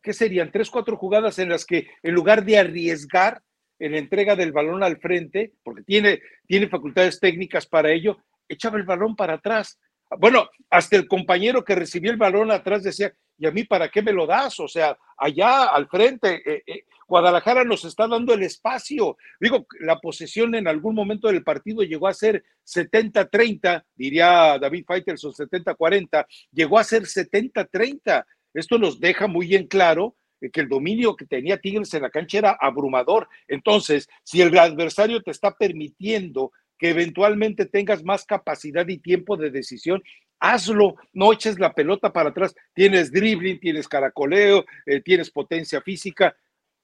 [0.02, 0.50] ¿qué serían?
[0.50, 3.40] Tres, cuatro jugadas en las que en lugar de arriesgar
[3.78, 8.78] en la entrega del balón al frente, porque tiene, tiene facultades técnicas para ello, echaba
[8.78, 9.78] el balón para atrás.
[10.18, 14.02] Bueno, hasta el compañero que recibió el balón atrás decía, ¿y a mí para qué
[14.02, 14.58] me lo das?
[14.60, 16.42] O sea, allá al frente,
[17.06, 19.16] Guadalajara nos está dando el espacio.
[19.40, 25.32] Digo, la posesión en algún momento del partido llegó a ser 70-30, diría David Faitelson,
[25.32, 28.24] 70-40, llegó a ser 70-30.
[28.54, 30.16] Esto nos deja muy en claro
[30.52, 33.28] que el dominio que tenía Tigres en la cancha era abrumador.
[33.48, 36.52] Entonces, si el adversario te está permitiendo
[36.84, 40.02] que eventualmente tengas más capacidad y tiempo de decisión,
[40.38, 42.54] hazlo, no eches la pelota para atrás.
[42.74, 46.36] Tienes dribbling, tienes caracoleo, eh, tienes potencia física,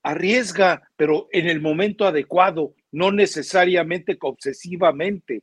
[0.02, 5.42] arriesga, pero en el momento adecuado, no necesariamente obsesivamente.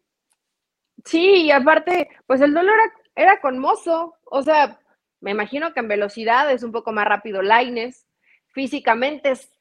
[1.06, 2.74] Sí, y aparte, pues el dolor
[3.14, 4.80] era, era con Mozo, o sea,
[5.22, 8.08] me imagino que en velocidad es un poco más rápido Laines,
[8.48, 9.52] físicamente es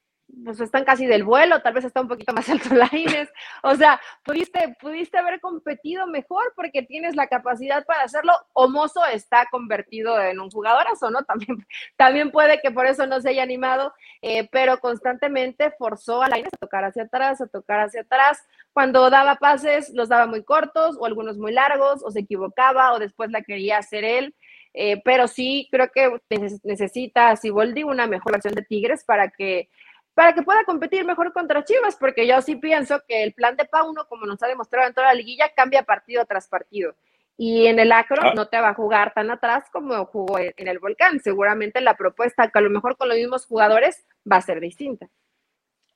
[0.45, 3.29] pues están casi del vuelo, tal vez está un poquito más alto Laines.
[3.63, 8.33] O sea, pudiste, pudiste haber competido mejor porque tienes la capacidad para hacerlo.
[8.53, 11.23] O Mozo está convertido en un jugadorazo, ¿no?
[11.25, 16.29] También, también puede que por eso no se haya animado, eh, pero constantemente forzó a
[16.29, 18.45] Laines a tocar hacia atrás, a tocar hacia atrás.
[18.73, 22.99] Cuando daba pases, los daba muy cortos o algunos muy largos, o se equivocaba, o
[22.99, 24.35] después la quería hacer él.
[24.79, 26.21] Eh, pero sí creo que
[26.63, 29.71] necesita Siboldi una mejor versión de Tigres para que
[30.17, 33.67] para que pueda competir mejor contra Chivas, porque yo sí pienso que el plan de
[33.67, 36.95] Pauno, como nos ha demostrado en toda la liguilla, cambia partido tras partido.
[37.37, 38.33] Y en el Acro ah.
[38.35, 41.21] no te va a jugar tan atrás como jugó en, el Volcán.
[41.21, 45.07] Seguramente la propuesta, que a lo mejor con los mismos jugadores, va a ser distinta.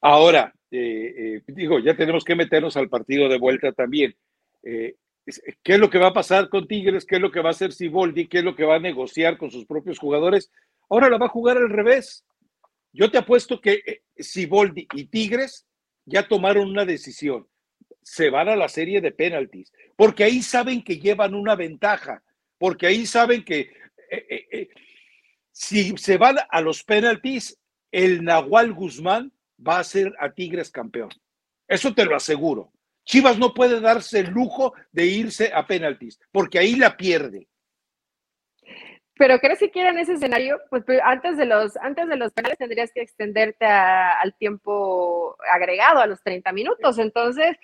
[0.02, 4.14] Ahora, eh, eh, digo, ya tenemos que meternos al partido de vuelta también.
[4.62, 4.96] Eh,
[5.62, 7.06] ¿Qué es lo que va a pasar con Tigres?
[7.06, 8.28] ¿Qué es lo que va a hacer Siboldi?
[8.28, 10.52] ¿Qué es lo que va a negociar con sus propios jugadores?
[10.90, 12.26] Ahora la va a jugar al revés.
[12.92, 15.66] Yo te apuesto que eh, Siboldi y Tigres
[16.04, 17.46] ya tomaron una decisión.
[18.02, 22.22] Se van a la serie de penaltis, porque ahí saben que llevan una ventaja,
[22.58, 23.72] porque ahí saben que
[24.10, 24.68] eh, eh,
[25.52, 27.58] si se van a los penaltis,
[27.92, 29.32] el Nahual Guzmán
[29.66, 31.10] va a ser a Tigres campeón.
[31.68, 32.72] Eso te lo aseguro.
[33.04, 37.48] Chivas no puede darse el lujo de irse a penaltis, porque ahí la pierde.
[39.20, 40.58] Pero ¿crees que en ese escenario?
[40.70, 46.00] Pues, pues, antes de los antes de los penales tendrías que extenderte al tiempo agregado,
[46.00, 46.98] a los 30 minutos.
[46.98, 47.58] Entonces,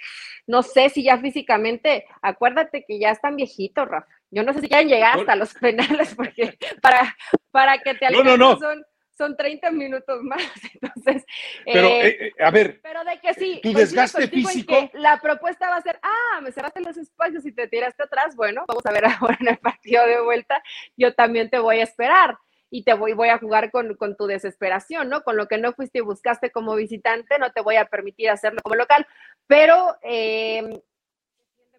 [0.47, 4.07] no sé si ya físicamente, acuérdate que ya están viejitos, Rafa.
[4.31, 7.17] Yo no sé si quieren llegar hasta los penales porque para,
[7.51, 8.85] para que te alcancen no, son
[9.17, 10.43] son 30 minutos más.
[10.75, 11.25] Entonces,
[11.65, 14.91] pero, eh, eh, a ver, pero de que sí, tu desgaste físico.
[14.95, 18.37] la propuesta va a ser, ah, me cerraste los espacios y te tiraste atrás.
[18.37, 20.63] Bueno, vamos a ver ahora en el partido de vuelta.
[20.97, 22.39] Yo también te voy a esperar
[22.71, 25.23] y te voy, voy a jugar con, con, tu desesperación, ¿no?
[25.23, 28.61] Con lo que no fuiste y buscaste como visitante, no te voy a permitir hacerlo
[28.63, 29.07] como local.
[29.47, 30.83] Pero eh,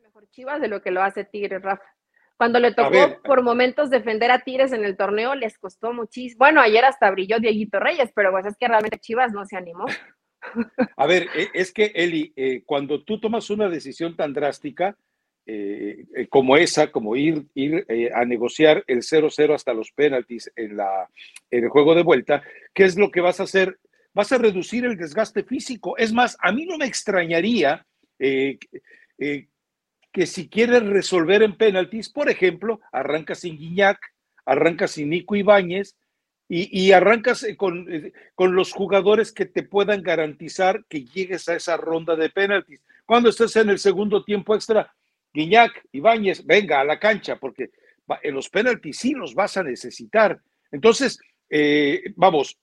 [0.02, 1.84] mejor Chivas de lo que lo hace Tigres, Rafa.
[2.38, 6.38] Cuando le tocó por momentos defender a Tigres en el torneo, les costó muchísimo.
[6.39, 9.86] Bueno, ayer hasta brilló Dieguito Reyes, pero pues es que realmente Chivas no se animó.
[10.95, 14.95] A ver, e, es que Eli, eh, cuando tú tomas una decisión tan drástica
[15.47, 20.78] eh, eh, como esa, como ir, ir a negociar el 0-0 hasta los penaltis en,
[20.78, 21.10] la,
[21.50, 23.80] en el juego de vuelta, ¿qué es lo que vas a hacer?
[24.13, 25.97] Vas a reducir el desgaste físico.
[25.97, 27.86] Es más, a mí no me extrañaría
[30.17, 33.99] que si quieres resolver en penaltis, por ejemplo, arrancas sin Guiñac,
[34.47, 35.95] arrancas sin Nico Ibáñez
[36.49, 41.56] y, arrancas eh, con, eh, con, los jugadores que te puedan garantizar que llegues a
[41.56, 42.82] esa ronda de penaltis.
[43.06, 44.91] Cuando estés en el segundo tiempo extra,
[45.32, 47.69] Guiñac, Ibáñez, venga a la cancha, porque
[48.23, 50.41] en los penaltis sí los vas a necesitar.
[50.71, 52.58] Entonces, eh, vamos,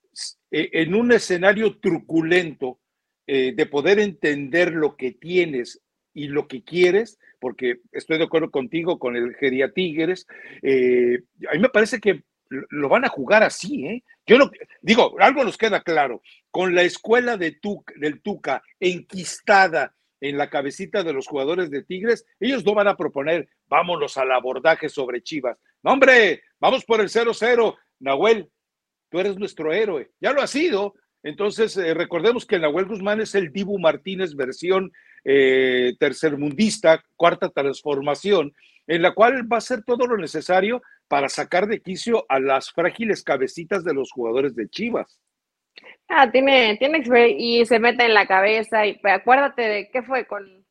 [0.51, 2.81] en un escenario truculento
[3.27, 5.81] de poder entender lo que tienes
[6.14, 10.27] y lo que quieres, porque estoy de acuerdo contigo con el Geria Tigres,
[10.62, 11.18] eh,
[11.50, 14.05] a mí me parece que lo van a jugar así, ¿eh?
[14.27, 14.50] Yo no,
[14.81, 17.59] digo, algo nos queda claro, con la escuela de
[17.96, 22.96] del Tuca enquistada en la cabecita de los jugadores de Tigres, ellos no van a
[22.96, 25.59] proponer, vámonos al abordaje sobre Chivas.
[25.83, 27.77] No, hombre, vamos por el 0-0.
[28.00, 28.48] Nahuel,
[29.11, 30.11] tú eres nuestro héroe.
[30.20, 30.94] Ya lo ha sido.
[31.22, 34.92] Entonces, eh, recordemos que Nahuel Guzmán es el Dibu Martínez versión
[35.25, 38.53] eh, tercermundista, cuarta transformación,
[38.87, 42.71] en la cual va a ser todo lo necesario para sacar de quicio a las
[42.71, 45.19] frágiles cabecitas de los jugadores de Chivas.
[46.09, 47.03] Ah, tiene, tiene
[47.39, 50.65] y se mete en la cabeza y acuérdate de qué fue con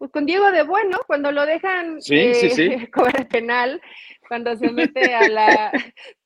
[0.00, 3.82] pues con Diego de Bueno, cuando lo dejan sí, eh, cobrar penal,
[4.30, 5.72] cuando se mete a la,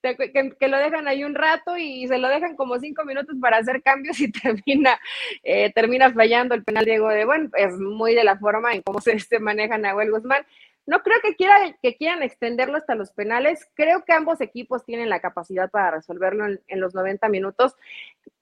[0.02, 3.82] que, lo dejan ahí un rato y se lo dejan como cinco minutos para hacer
[3.82, 5.00] cambios y termina,
[5.42, 9.00] eh, termina fallando el penal Diego de Bueno, es muy de la forma en cómo
[9.00, 10.44] se, se maneja Nahuel Guzmán.
[10.84, 13.66] No creo que, quiera, que quieran extenderlo hasta los penales.
[13.72, 17.74] Creo que ambos equipos tienen la capacidad para resolverlo en, los 90 minutos.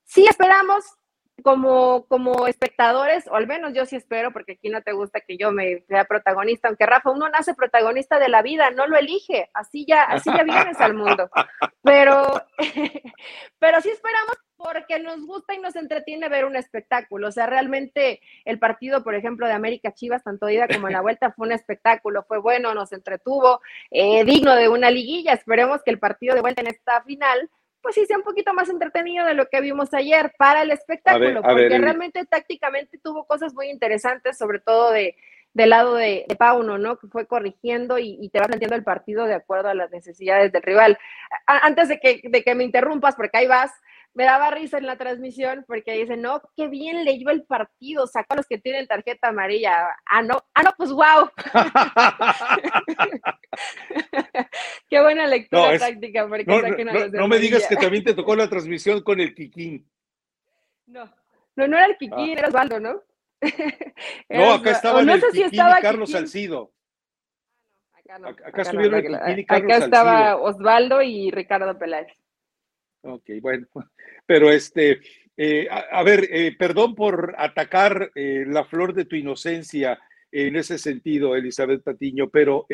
[0.03, 0.85] Sí esperamos
[1.43, 5.37] como, como espectadores, o al menos yo sí espero, porque aquí no te gusta que
[5.37, 9.51] yo me sea protagonista, aunque Rafa, uno nace protagonista de la vida, no lo elige,
[9.55, 11.31] así ya, así ya vienes al mundo.
[11.83, 12.43] Pero,
[13.59, 17.29] pero sí esperamos porque nos gusta y nos entretiene ver un espectáculo.
[17.29, 21.01] O sea, realmente el partido, por ejemplo, de América Chivas, tanto ida como en la
[21.01, 23.61] vuelta, fue un espectáculo, fue bueno, nos entretuvo,
[23.91, 25.33] eh, digno de una liguilla.
[25.33, 27.51] Esperemos que el partido de vuelta en esta final
[27.83, 31.43] pues sí sea un poquito más entretenido de lo que vimos ayer para el espectáculo,
[31.43, 35.17] porque realmente tácticamente tuvo cosas muy interesantes, sobre todo de,
[35.53, 36.99] del lado de, Pauno, ¿no?
[36.99, 40.63] Que fue corrigiendo y, te va planteando el partido de acuerdo a las necesidades del
[40.63, 40.99] rival.
[41.47, 43.73] antes de que, de que me interrumpas, porque ahí vas,
[44.15, 48.35] me daba risa en la transmisión porque dicen, no, qué bien leyó el partido, sacó
[48.35, 49.97] a los que tienen tarjeta amarilla.
[50.05, 51.31] Ah, no, ah, no, pues wow.
[54.91, 56.29] qué buena lectura táctica.
[56.29, 59.89] Porque no, no, no me digas que también te tocó la transmisión con el Kikín.
[60.87, 61.11] No,
[61.57, 62.39] no, no era el Kikín, ah.
[62.39, 63.03] era Osvaldo, ¿no?
[64.29, 66.75] no, acá estaba no el Kikín y Carlos Salcido.
[67.93, 72.09] Acá, no, acá, acá estuvieron el Kikín y Carlos Acá estaba Osvaldo y Ricardo Peláez.
[73.03, 73.67] Ok, bueno,
[74.27, 75.01] pero este,
[75.37, 79.99] eh, a, ver, eh, perdón por atacar eh, la flor de tu inocencia
[80.31, 82.67] en ese sentido, Elizabeth Patiño, pero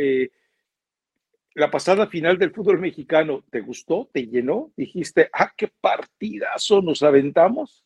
[1.54, 4.08] la pasada final del fútbol mexicano, ¿te gustó?
[4.12, 4.70] ¿Te llenó?
[4.76, 7.84] Dijiste, ah, qué partidazo nos aventamos.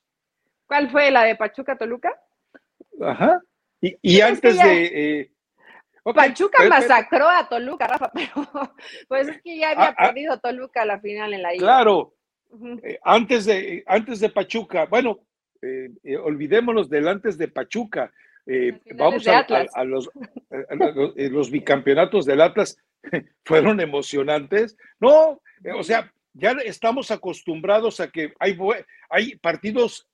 [0.67, 2.21] ¿Cuál fue la de Pachuca Toluca?
[3.01, 3.41] Ajá.
[3.81, 5.33] Y, antes de.
[6.03, 8.49] Pachuca masacró a Toluca, Rafa, pero
[9.09, 10.07] pues es que ya había ah, ah.
[10.09, 11.67] perdido Toluca la final en la isla.
[11.67, 12.15] Claro,
[12.83, 15.21] eh, antes, de, antes de Pachuca, bueno,
[15.63, 18.13] eh, eh, olvidémonos del antes de Pachuca.
[18.95, 20.11] vamos a, los,
[21.17, 22.77] los, bicampeonatos del Atlas,
[23.45, 24.77] fueron emocionantes.
[25.01, 25.41] No,
[25.77, 28.59] o sea, ya estamos acostumbrados a que hay,
[29.09, 30.09] hay partidos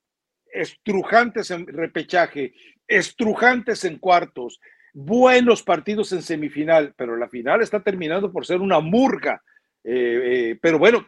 [0.53, 2.55] estrujantes en repechaje,
[2.87, 4.61] estrujantes en cuartos,
[4.93, 9.43] buenos partidos en semifinal, pero la final está terminando por ser una murga.
[9.83, 11.07] pero bueno,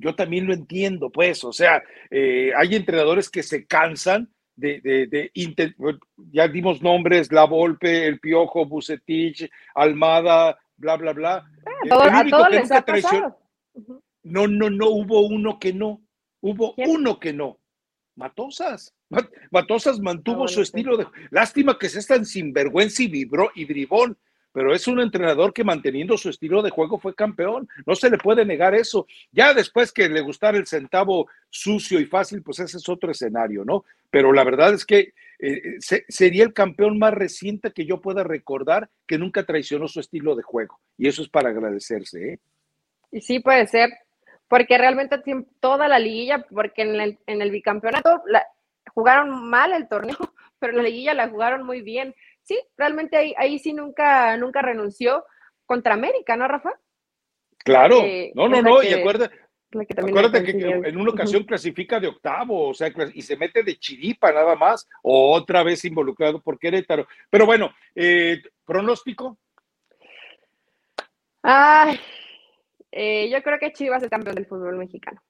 [0.00, 5.30] yo también lo entiendo, pues, o sea, eh, hay entrenadores que se cansan de, de,
[6.32, 11.50] ya dimos nombres, La Volpe, El Piojo, Bucetich, Almada, bla, bla, bla.
[11.66, 13.38] Ah, pasado.
[14.22, 16.02] No, no, no, hubo uno que no,
[16.40, 17.58] hubo uno que no.
[18.16, 18.94] Matosas.
[19.50, 21.06] Matosas mantuvo su estilo de...
[21.30, 24.18] Lástima que se están sinvergüenza y, vibró, y bribón,
[24.52, 27.68] pero es un entrenador que manteniendo su estilo de juego fue campeón.
[27.86, 29.06] No se le puede negar eso.
[29.30, 33.64] Ya después que le gustara el centavo sucio y fácil, pues ese es otro escenario,
[33.64, 33.84] ¿no?
[34.10, 35.78] Pero la verdad es que eh,
[36.08, 40.42] sería el campeón más reciente que yo pueda recordar que nunca traicionó su estilo de
[40.42, 40.80] juego.
[40.98, 42.38] Y eso es para agradecerse, ¿eh?
[43.12, 43.90] Y sí puede ser,
[44.48, 45.20] porque realmente
[45.58, 48.22] toda la liguilla, porque en el, en el bicampeonato
[48.94, 50.16] jugaron mal el torneo,
[50.58, 52.14] pero la liguilla la jugaron muy bien
[52.50, 55.24] sí, realmente ahí, ahí sí nunca, nunca renunció
[55.66, 56.72] contra América, ¿no, Rafa?
[57.58, 58.02] Claro,
[58.34, 59.36] no, no, no, y acuérdate,
[59.96, 64.32] acuérdate que en una ocasión clasifica de octavo, o sea, y se mete de chiripa
[64.32, 67.06] nada más, o otra vez involucrado por Querétaro.
[67.30, 69.38] Pero bueno, eh, pronóstico.
[71.42, 72.00] Ay,
[72.90, 75.22] eh, yo creo que Chivas es campeón del fútbol mexicano.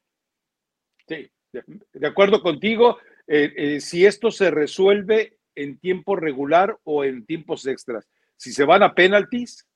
[1.07, 2.97] Sí, de, acuerdo contigo.
[3.27, 8.09] Eh, si esto se resuelve en tiempo regular o en tiempos extras.
[8.37, 9.67] Si se van a penaltis,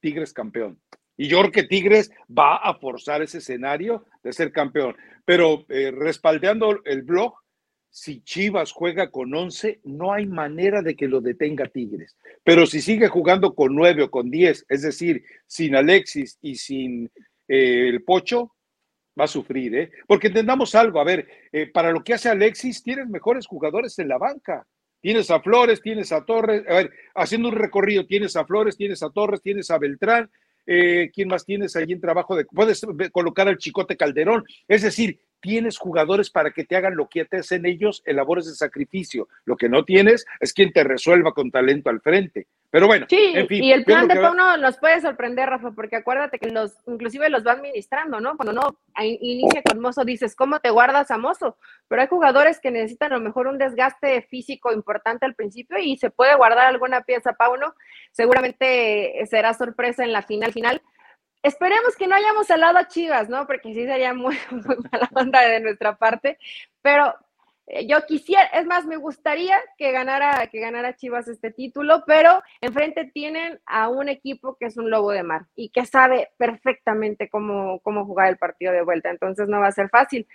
[0.00, 0.80] Tigres campeón.
[1.16, 4.96] Y yo creo que Tigres va a forzar ese escenario de ser campeón.
[5.24, 7.34] Pero eh, respaldeando el blog,
[7.90, 12.16] si Chivas juega con 11, no hay manera de que lo detenga Tigres.
[12.44, 17.10] Pero si sigue jugando con 9 o con 10, es decir, sin Alexis y sin
[17.48, 18.54] eh, el Pocho,
[19.18, 19.90] va a sufrir, ¿eh?
[20.06, 24.08] Porque entendamos algo, a ver, eh, para lo que hace Alexis, tienes mejores jugadores en
[24.08, 24.66] la banca.
[25.00, 29.02] Tienes a Flores, tienes a Torres, a ver, haciendo un recorrido, tienes a Flores, tienes
[29.02, 30.30] a Torres, tienes a Beltrán,
[30.66, 32.36] eh, ¿quién más tienes allí en trabajo?
[32.36, 37.08] De, puedes colocar al Chicote Calderón, es decir, tienes jugadores para que te hagan lo
[37.08, 39.28] que te hacen ellos en labores de sacrificio.
[39.44, 42.46] Lo que no tienes es quien te resuelva con talento al frente.
[42.72, 46.50] Pero bueno, sí, y el plan de Pauno nos puede sorprender, Rafa, porque acuérdate que
[46.50, 48.36] los, inclusive los va administrando, ¿no?
[48.36, 51.56] Cuando no inicia con Mozo, dices, ¿cómo te guardas a Mozo?
[51.88, 55.96] Pero hay jugadores que necesitan a lo mejor un desgaste físico importante al principio y
[55.96, 57.74] se puede guardar alguna pieza Pauno.
[58.12, 60.80] Seguramente será sorpresa en la final final.
[61.42, 63.46] Esperemos que no hayamos salado a Chivas, ¿no?
[63.46, 66.38] Porque sí sería muy, muy mala onda de nuestra parte,
[66.82, 67.14] pero
[67.66, 72.42] eh, yo quisiera, es más, me gustaría que ganara, que ganara Chivas este título, pero
[72.60, 77.28] enfrente tienen a un equipo que es un lobo de mar y que sabe perfectamente
[77.28, 80.26] cómo, cómo jugar el partido de vuelta, entonces no va a ser fácil.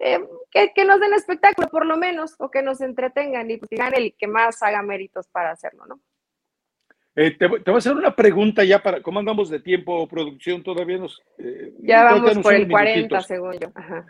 [0.00, 0.18] Eh,
[0.50, 4.14] que, nos den espectáculo por lo menos, o que nos entretengan y pues, gane el
[4.16, 6.00] que más haga méritos para hacerlo, ¿no?
[7.16, 10.62] Eh, te, voy a hacer una pregunta ya para, ¿cómo andamos de tiempo, producción?
[10.62, 11.20] Todavía nos...
[11.80, 13.72] ya vamos por el 40, según yo.
[13.74, 14.06] Ajá.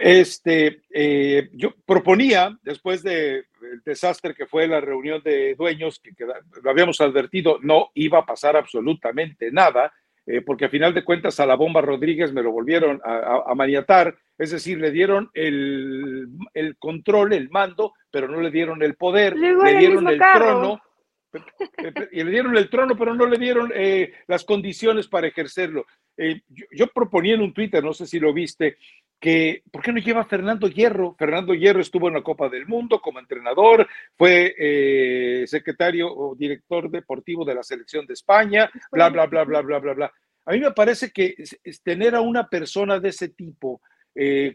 [0.00, 3.44] Este, eh, yo proponía, después del
[3.84, 8.56] desastre que fue la reunión de dueños, que, lo habíamos advertido, no iba a pasar
[8.56, 9.92] absolutamente nada,
[10.26, 14.16] eh, porque a final de cuentas a la bomba Rodríguez me lo volvieron a, maniatar,
[14.36, 16.30] es decir, le dieron el,
[16.80, 20.80] control, el mando, pero no le dieron el poder, le dieron el trono,
[22.12, 25.86] y le dieron el trono, pero no le dieron eh, las condiciones para ejercerlo.
[26.16, 28.78] Eh, yo, proponía en un Twitter, no sé si lo viste,
[29.20, 31.14] que ¿por qué no lleva a Fernando Hierro?
[31.18, 36.90] Fernando Hierro estuvo en la Copa del Mundo como entrenador, fue eh, secretario o director
[36.90, 40.12] deportivo de la selección de España, bla, bla, bla, bla, bla, bla, bla.
[40.44, 41.34] A mí me parece que
[41.82, 43.80] tener a una persona de ese tipo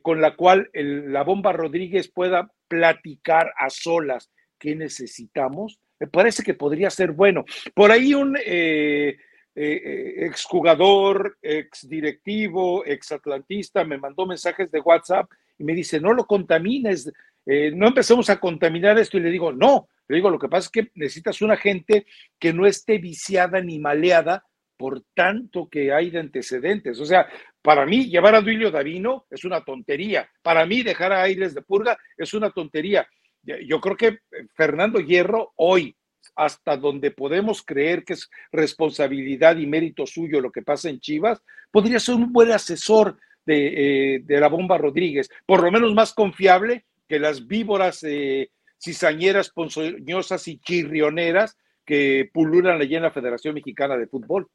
[0.01, 6.55] con la cual la bomba Rodríguez pueda platicar a solas qué necesitamos, me parece que
[6.55, 7.45] podría ser bueno.
[7.75, 9.15] Por ahí un eh,
[9.53, 15.29] eh, exjugador, exdirectivo, exatlantista me mandó mensajes de WhatsApp
[15.59, 17.11] y me dice, no lo contamines,
[17.45, 19.17] eh, no empecemos a contaminar esto.
[19.17, 22.07] Y le digo, no, le digo, lo que pasa es que necesitas una gente
[22.39, 24.43] que no esté viciada ni maleada
[24.77, 26.99] por tanto que hay de antecedentes.
[26.99, 27.27] O sea,
[27.61, 30.27] para mí llevar a Duilio Davino es una tontería.
[30.41, 33.07] Para mí dejar a Aires de Purga es una tontería.
[33.43, 34.19] Yo creo que eh,
[34.55, 35.95] Fernando Hierro hoy,
[36.35, 41.41] hasta donde podemos creer que es responsabilidad y mérito suyo lo que pasa en Chivas,
[41.71, 46.85] podría ser un buen asesor de, eh, la bomba Rodríguez, por lo menos más confiable
[47.07, 53.97] que las víboras eh, cizañeras, ponzoñosas y chirrioneras que pululan allí en la Federación Mexicana
[53.97, 54.47] de Fútbol.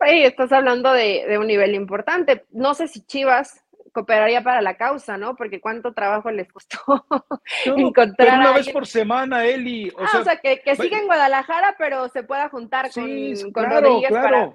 [0.00, 2.44] estás hablando de, un nivel importante.
[2.50, 3.64] No sé si Chivas
[3.96, 5.36] cooperaría para la causa, ¿no?
[5.36, 6.76] Porque cuánto trabajo les costó
[7.64, 8.40] encontrar.
[8.40, 9.88] una vez por semana, Eli.
[9.88, 14.12] O, ah, sea, que, que siga en Guadalajara, pero se pueda juntar con, con Rodríguez
[14.12, 14.52] para.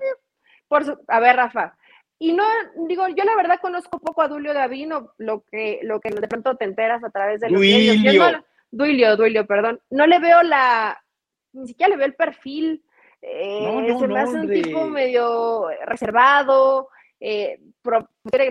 [0.68, 1.76] Por a ver, Rafa.
[2.20, 2.44] Y no,
[2.88, 6.56] digo, yo la verdad conozco poco a Dulio Davino, lo que, lo que de pronto
[6.56, 8.44] te enteras a través de los Duilio.
[8.70, 9.82] Duilio, Duilio, perdón.
[9.90, 11.04] No le veo la,
[11.54, 12.84] ni siquiera le veo el perfil.
[13.24, 16.90] Eh, se me hace un tipo medio reservado,
[17.22, 17.60] eh,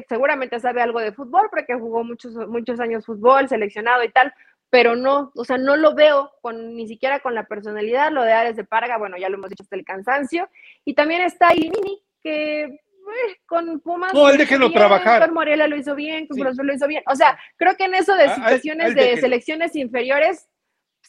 [0.08, 4.32] seguramente sabe algo de fútbol porque jugó muchos, muchos años fútbol, seleccionado y tal,
[4.70, 8.32] pero no, o sea, no lo veo con, ni siquiera con la personalidad, lo de
[8.32, 10.48] Ares de Parga, bueno, ya lo hemos dicho hasta el cansancio,
[10.84, 14.14] y también está Ilini, que eh, con Pumas.
[14.14, 15.20] No, él déjenlo trabajar.
[15.24, 16.62] Con Morelia lo hizo bien, con sí.
[16.62, 17.02] lo hizo bien.
[17.06, 20.48] O sea, creo que en eso de situaciones de selecciones inferiores,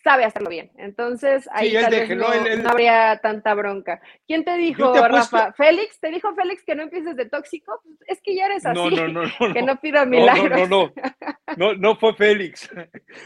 [0.04, 0.72] sabe hacerlo bien.
[0.78, 1.74] Entonces, ahí
[2.16, 2.28] no,
[2.70, 4.02] habría tanta bronca.
[4.28, 5.54] ¿Quién te dijo, Rafa?
[5.54, 5.99] ¿Félix?
[5.99, 7.82] ¿Te dijo Félix que no empieces de tóxico?
[8.08, 8.78] Es que ya eres así.
[8.78, 9.32] No, no, no.
[9.54, 10.70] que no pida milagros.
[10.70, 10.93] No, no,
[11.58, 11.74] no.
[11.76, 12.70] No, fue Félix.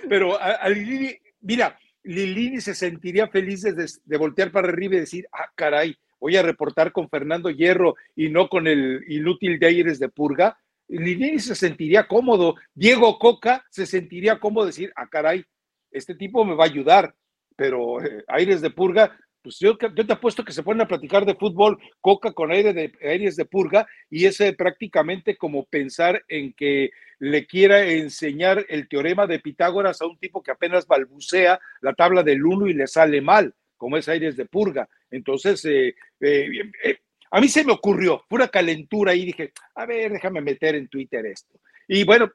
[0.08, 5.28] Pero a, Lili, mira, Lilini se sentiría feliz de, de, voltear para arriba y decir,
[5.32, 10.00] ah, caray, voy a reportar con Fernando Hierro y no con el inútil de Aires
[10.00, 10.58] de Purga.
[10.88, 12.56] Lilini se sentiría cómodo.
[12.74, 15.44] Diego Coca se sentiría cómodo decir, ah, caray,
[15.96, 17.16] este tipo me va a ayudar,
[17.56, 21.36] pero eh, aires de purga, pues yo, te apuesto que se ponen a platicar de
[21.36, 26.90] fútbol, coca con de, aires de purga, y es prácticamente como pensar en que
[27.20, 32.24] le quiera enseñar el teorema de Pitágoras a un tipo que apenas balbucea la tabla
[32.24, 34.90] del uno y le sale mal, como es aires de purga.
[35.12, 36.98] Entonces, eh, eh,
[37.30, 41.26] a mí se me ocurrió, pura calentura y dije, a ver, déjame meter en Twitter
[41.26, 41.60] esto.
[41.88, 42.32] Y bueno,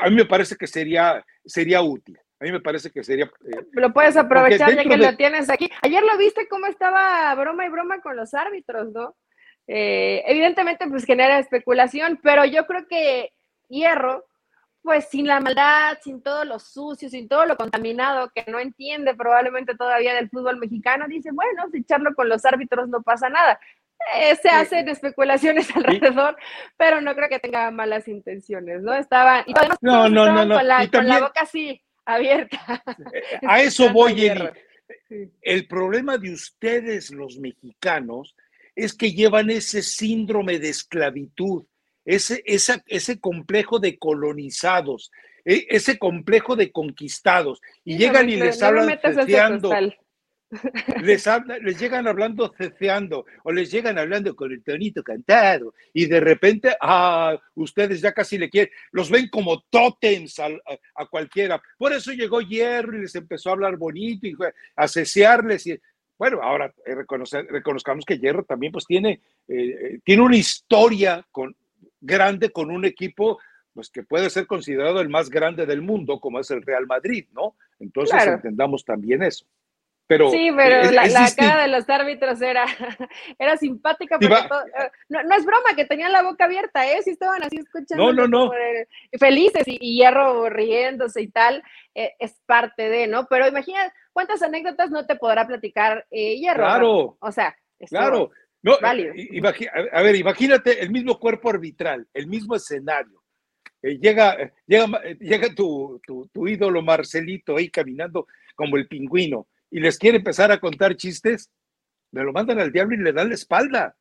[0.00, 2.18] a mí me parece que sería, sería útil.
[2.40, 3.24] A mí me parece que sería.
[3.24, 5.70] Eh, lo puedes aprovechar ya que lo tienes aquí.
[5.82, 9.16] Ayer lo viste cómo estaba broma y broma con los árbitros, ¿no?
[9.66, 13.32] Eh, evidentemente, pues genera especulación, pero yo creo que
[13.68, 14.24] Hierro,
[14.82, 19.14] pues sin la maldad, sin todo lo sucio, sin todo lo contaminado, que no entiende
[19.14, 23.60] probablemente todavía del fútbol mexicano, dice, bueno, si echarlo con los árbitros no pasa nada.
[24.14, 26.36] Eh, se hacen especulaciones alrededor,
[26.76, 28.94] pero no creo que tenga malas intenciones, ¿no?
[28.94, 32.82] Estaba, y no, no, no, Con, la, con la boca así, abierta.
[33.12, 34.48] Eh, a eso voy, Eli.
[35.42, 38.34] El problema de ustedes, los mexicanos,
[38.74, 41.64] es que llevan ese síndrome de esclavitud,
[42.04, 45.10] ese, ese complejo de colonizados,
[45.44, 48.98] e, ese complejo de conquistados, y llegan y les hablan
[51.02, 51.28] les,
[51.62, 56.74] les llegan hablando ceceando o les llegan hablando con el tonito cantado y de repente,
[56.80, 61.60] ah, ustedes ya casi le quieren, los ven como tótems a, cualquiera.
[61.76, 64.36] Por eso llegó Hierro y les empezó a hablar bonito y
[64.76, 65.66] a cesearles.
[65.66, 65.78] Y,
[66.18, 71.54] bueno, ahora eh, reconozcamos que Hierro también pues tiene, eh, eh, tiene una historia con,
[72.00, 73.38] grande con un equipo
[73.74, 77.26] pues que puede ser considerado el más grande del mundo, como es el Real Madrid,
[77.32, 77.54] ¿no?
[77.78, 79.46] Entonces entendamos también eso
[80.08, 82.64] sí, pero la, cara de los árbitros era,
[83.38, 84.18] era simpática.
[84.18, 87.02] Porque eh, no, es broma que tenían la boca abierta, ¿eh?
[87.02, 88.12] Sí estaban así escuchando.
[88.12, 88.52] No, no, no.
[89.18, 91.62] Felices y, Hierro riéndose y tal,
[91.94, 93.26] eh, es parte de, ¿no?
[93.26, 96.64] Pero imagina cuántas anécdotas no te podrá platicar eh, Hierro.
[96.64, 97.16] Claro.
[97.20, 97.56] O sea,
[97.88, 98.30] claro.
[98.60, 103.22] No, a ver, imagínate el mismo cuerpo arbitral, el mismo escenario.
[103.82, 104.36] llega
[104.66, 106.00] llega, llega tu,
[106.32, 111.50] tu ídolo Marcelito ahí caminando como el pingüino y les quiere empezar a contar chistes,
[112.10, 113.96] me lo mandan al diablo y le dan la espalda.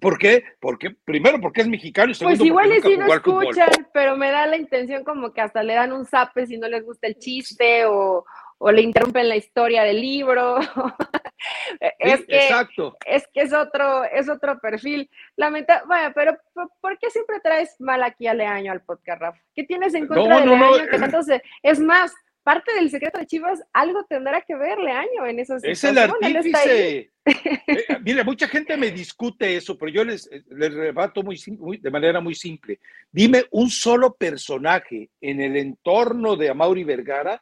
[0.00, 0.44] ¿Por qué?
[0.60, 2.10] Porque, primero, porque es mexicano.
[2.10, 5.42] Y segundo, pues igual y si no escuchan, pero me da la intención como que
[5.42, 8.24] hasta le dan un zape si no les gusta el chiste o,
[8.62, 10.58] o le interrumpen la historia del libro.
[11.98, 12.96] es que, exacto.
[13.06, 15.10] Es que es otro, es otro perfil.
[15.36, 16.36] Lamenta bueno, pero
[16.80, 19.40] ¿por qué siempre traes mal aquí a Leaño al podcast, Rafa?
[19.54, 20.76] ¿Qué tienes en contra de Leaño?
[20.92, 22.14] entonces, es más,
[22.50, 27.12] parte del secreto de Chivas, algo tendrá que ver Leaño en esos Es el artífice.
[27.24, 31.38] Eh, mire, mucha gente me discute eso, pero yo les, les rebato muy,
[31.80, 32.80] de manera muy simple.
[33.12, 37.40] Dime un solo personaje en el entorno de Amaury Vergara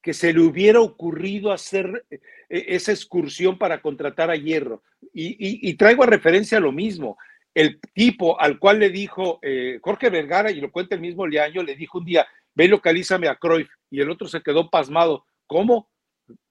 [0.00, 4.84] que se le hubiera ocurrido hacer eh, esa excursión para contratar a Hierro.
[5.12, 7.18] Y, traigo a referencia lo mismo.
[7.52, 11.64] El tipo al cual le dijo eh, Jorge Vergara, y lo cuenta el mismo Leaño,
[11.64, 12.24] le dijo un día,
[12.58, 13.70] ve localízame a Cruyff.
[13.88, 15.24] Y el otro se quedó pasmado.
[15.46, 15.88] ¿Cómo?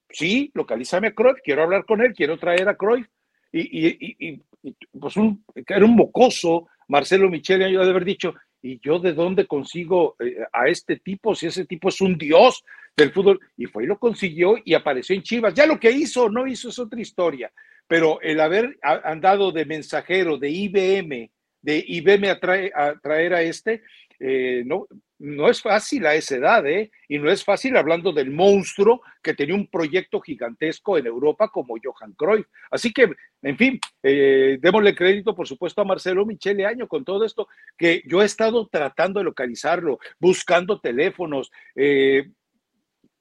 [0.10, 3.08] sí, localízame a Cruyff, quiero hablar con él, quiero traer a Cruyff.
[3.52, 4.42] Y,
[5.00, 9.48] pues un, era un mocoso, Marcelo Michele, yo de haber dicho, ¿y yo de dónde
[9.48, 12.64] consigo eh, a este tipo si ese tipo es un dios
[12.96, 13.40] del fútbol?
[13.58, 15.54] Y fue y lo consiguió y apareció en Chivas.
[15.54, 17.52] Ya lo que hizo, no hizo, es otra historia.
[17.88, 21.32] Pero el haber andado de mensajero de IBM,
[21.62, 22.40] de IBM a,
[23.00, 23.84] traer a este,
[24.20, 24.88] eh, no,
[25.20, 26.92] no es fácil a esa edad, ¿eh?
[27.08, 31.76] Y no es fácil hablando del monstruo que tenía un proyecto gigantesco en Europa como
[31.82, 32.48] Johan Cruyff.
[32.72, 33.12] Así que,
[33.42, 37.48] en fin, eh, démosle crédito, por supuesto, a Marcelo Michele Año con todo esto,
[37.78, 41.52] que yo he estado tratando de localizarlo, buscando teléfonos.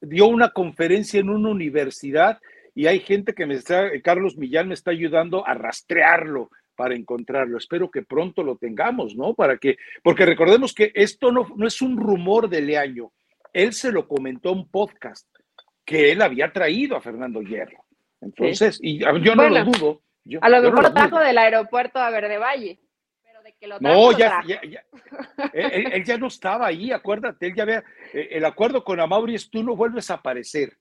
[0.01, 2.39] Dio una conferencia en una universidad
[2.75, 7.59] y hay gente que me está, Carlos Millán me está ayudando a rastrearlo para encontrarlo.
[7.59, 9.35] Espero que pronto lo tengamos, ¿no?
[9.35, 13.13] Para que, porque recordemos que esto no, no es un rumor de Leaño.
[13.53, 15.27] Él se lo comentó en un podcast
[15.85, 17.85] que él había traído a Fernando Hierro.
[18.21, 20.03] Entonces, y yo no lo dudo.
[20.41, 22.81] a lo mejor lo trajo del aeropuerto a Verde Valle.
[23.23, 24.85] Pero de que lo no, ya, ya, ya.
[25.53, 29.51] él, ya no estaba ahí, acuérdate, él ya había, eh, el acuerdo con Amaury es
[29.51, 30.77] tú no vuelves a aparecer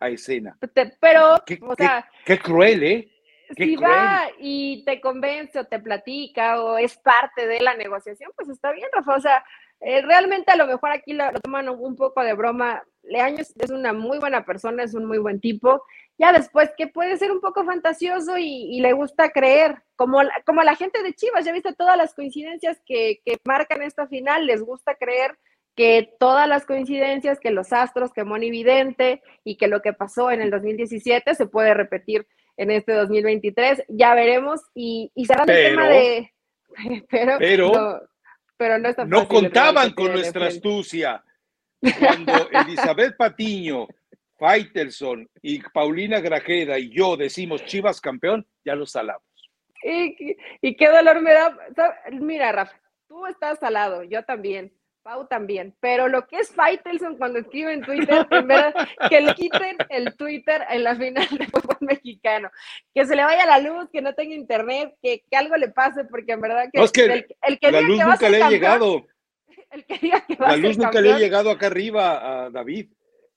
[0.00, 0.56] a escena.
[1.00, 3.15] Pero, o sea, qué cruel, ¿eh?
[3.56, 8.48] Si va y te convence o te platica o es parte de la negociación, pues
[8.48, 9.14] está bien, Rafa.
[9.14, 9.44] O sea,
[9.80, 12.82] eh, realmente a lo mejor aquí lo, toman un poco de broma.
[13.02, 15.82] Leaño es una muy buena persona, es un muy buen tipo.
[16.18, 20.74] Ya después que puede ser un poco fantasioso y, le gusta creer, como, como la
[20.74, 24.94] gente de Chivas, ya viste todas las coincidencias que, que marcan esta final, les gusta
[24.94, 25.38] creer
[25.76, 30.30] que todas las coincidencias, que los astros, que Moni Vidente y que lo que pasó
[30.30, 32.26] en el 2017 se puede repetir
[32.56, 33.84] en este 2023.
[33.88, 34.60] Ya veremos.
[34.74, 36.32] Y, y cerrando el tema de.
[37.08, 38.00] Pero, pero, no,
[38.58, 41.24] pero no, no contaban con nuestra astucia.
[41.80, 43.86] Cuando Elizabeth Patiño,
[44.38, 49.22] Faitelson y Paulina Grajeda y yo decimos Chivas campeón, ya lo salamos.
[49.82, 51.56] Y, y qué dolor me da.
[52.12, 52.78] Mira, Rafa,
[53.08, 54.72] tú estás salado, yo también.
[55.06, 58.74] Pau también, pero lo que es Faitelson cuando escribe en Twitter, en verdad,
[59.08, 62.50] que le quiten el Twitter en la final de fútbol mexicano,
[62.92, 66.32] que se le vaya la luz, que no tenga internet, que, algo le pase, porque
[66.32, 69.06] en verdad que, el, que la luz nunca le ha llegado.
[69.70, 72.88] El que diga que va la luz nunca le ha llegado acá arriba a David.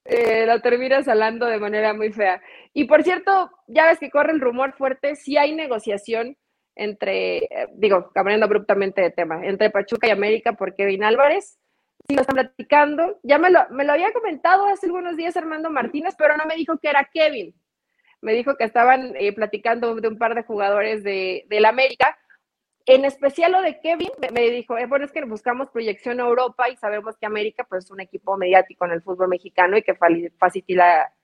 [0.06, 2.42] Eh, lo termina salando de manera muy fea.
[2.74, 6.38] Y por cierto, ya ves que corre el rumor fuerte, si hay negociación
[6.80, 11.60] entre, eh, digo, cambiando abruptamente de tema, entre Pachuca y América por Kevin Álvarez.
[12.08, 13.20] Sí, lo están platicando.
[13.22, 16.56] Ya me lo, me lo había comentado hace algunos días Armando Martínez, pero no me
[16.56, 17.54] dijo que era Kevin.
[18.22, 22.18] Me dijo que estaban eh, platicando de un par de jugadores de, del América.
[22.86, 26.70] En especial lo de Kevin, me, dijo, eh, bueno, es que buscamos proyección a Europa
[26.70, 29.98] y sabemos que América pues, es un equipo mediático en el fútbol mexicano y que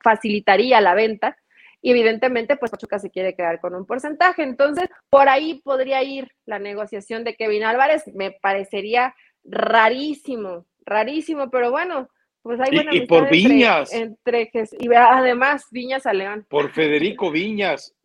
[0.03, 1.37] facilitaría la venta
[1.85, 4.41] y evidentemente pues Pachuca se quiere quedar con un porcentaje.
[4.41, 9.13] Entonces, por ahí podría ir la negociación de Kevin Álvarez, me parecería
[9.43, 12.09] rarísimo, rarísimo, pero bueno,
[12.41, 13.93] pues hay buena y, y por Viñas.
[13.93, 16.47] Entre, y además Viñas a León.
[16.49, 17.95] Por Federico Viñas.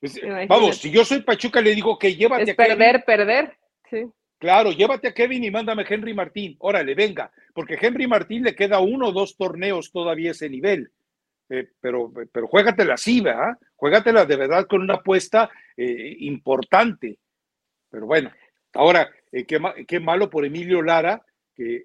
[0.00, 3.56] Pues, vamos, si yo soy Pachuca le digo que llévate a perder, perder.
[3.88, 4.06] Sí.
[4.38, 6.56] Claro, llévate a Kevin y mándame a Henry Martín.
[6.58, 10.90] Órale, venga, porque Henry Martín le queda uno o dos torneos todavía ese nivel.
[11.54, 13.58] Eh, pero, pero juégatela así, ¿verdad?
[13.76, 17.18] Juégatela de verdad con una apuesta eh, importante.
[17.90, 18.32] Pero bueno,
[18.72, 21.22] ahora, eh, qué, malo por Emilio Lara.
[21.54, 21.84] Que,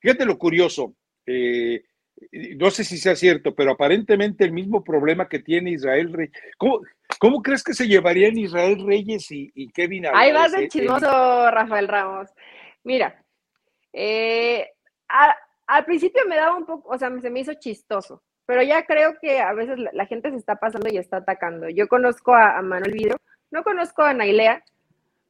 [0.00, 0.94] fíjate lo curioso,
[1.26, 6.34] no sé si sea cierto, pero aparentemente el mismo problema que tiene Israel Reyes.
[6.58, 10.28] ¿Cómo, crees que se llevarían Israel Reyes y, Kevin Álvarez?
[10.28, 12.28] Ahí vas de chismoso, Rafael Ramos.
[12.84, 13.24] Mira,
[15.08, 19.16] al principio me daba un poco, o sea, se me hizo chistoso pero ya creo
[19.20, 21.68] que a veces la, gente se está pasando y está atacando.
[21.68, 23.16] Yo conozco a, Manuel Vidro,
[23.52, 24.64] no conozco a Nailea,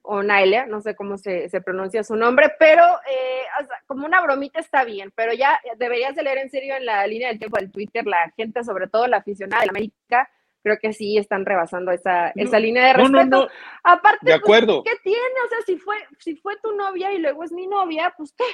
[0.01, 3.43] o Nailea, no sé cómo se, pronuncia su nombre, pero eh,
[3.87, 7.29] como una bromita está bien, pero ya deberías de leer en serio en la línea
[7.29, 10.31] del tiempo del Twitter, la gente, sobre todo la aficionada de la América,
[10.63, 13.21] creo que sí están rebasando esa, esa línea de respeto.
[13.27, 13.49] No,
[13.85, 14.83] Aparte, de pues, acuerdo.
[14.83, 15.35] ¿qué tiene?
[15.45, 18.45] O sea, si fue, si fue tu novia y luego es mi novia, pues ¿qué?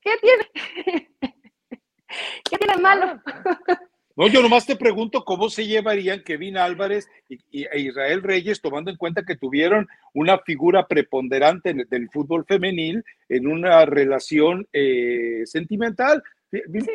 [0.00, 1.10] ¿Qué tiene?
[2.50, 3.20] ¿Qué tiene malo?
[4.16, 8.90] No, yo nomás te pregunto cómo se llevarían Kevin Álvarez y, e Israel Reyes, tomando
[8.90, 15.42] en cuenta que tuvieron una figura preponderante en del fútbol femenil en una relación eh,
[15.44, 16.22] sentimental.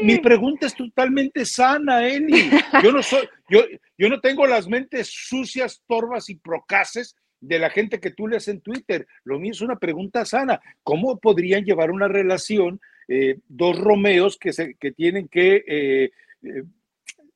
[0.01, 2.49] Mi, pregunta es totalmente sana, Eli.
[2.83, 3.65] Yo no soy, yo,
[3.99, 8.47] yo no tengo las mentes sucias, torvas y procaces de la gente que tú lees
[8.47, 9.05] en Twitter.
[9.25, 10.59] Lo mío es una pregunta sana.
[10.81, 16.11] ¿Cómo podrían llevar una relación eh, dos Romeos que, se, que tienen que eh,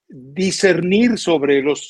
[0.08, 1.90] discernir sobre los,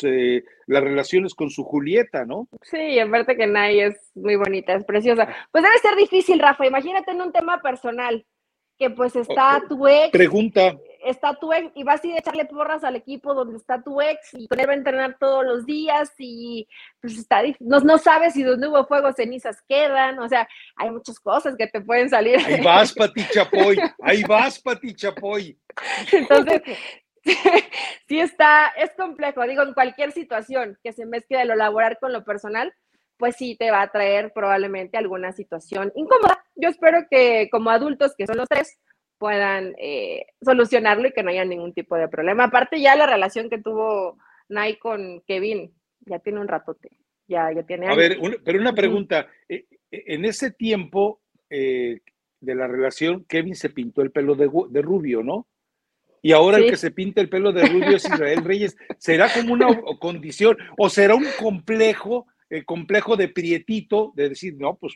[0.68, 2.48] las relaciones con su Julieta, ¿no?
[2.62, 5.28] Sí, aparte que Nay es muy bonita, es preciosa.
[5.52, 6.66] Pues debe ser difícil, Rafa.
[6.66, 8.26] Imagínate en un tema personal
[8.78, 10.12] que pues está tu ex.
[10.12, 10.76] Pregunta.
[11.04, 14.02] Está tu ex y vas a ir a echarle porras al equipo donde está tu
[14.02, 16.68] ex y con él va a entrenar todos los días y
[17.00, 21.20] pues está no, no sabes si donde hubo fuego cenizas quedan, o sea, hay muchas
[21.20, 22.40] cosas que te pueden salir.
[22.40, 25.58] Ahí vas, Pati Chapoy, ahí vas, Pati Chapoy.
[26.12, 26.62] Entonces,
[28.08, 32.14] sí está, es complejo, digo, en cualquier situación que se mezcle de lo laboral con
[32.14, 32.74] lo personal,
[33.18, 36.44] pues sí te va a traer probablemente alguna situación incómoda.
[36.56, 38.78] Yo espero que como adultos, que son los tres,
[39.18, 42.46] puedan eh, solucionarlo y que no haya ningún tipo de problema.
[42.46, 44.18] Aparte ya la relación que tuvo
[44.50, 46.92] Nay con Kevin, ya tiene un ratote,
[47.28, 47.88] ya, ya tiene...
[47.88, 52.02] A ver, pero una pregunta, eh, eh, en ese tiempo de
[52.42, 55.48] la relación, Kevin se pintó el pelo de, de rubio, ¿no?
[56.26, 58.76] Y ahora el que se pinta el pelo de rubio es Israel Reyes.
[58.98, 59.68] ¿Será como una
[60.00, 64.96] condición o será un complejo el complejo de prietito, de decir, no, pues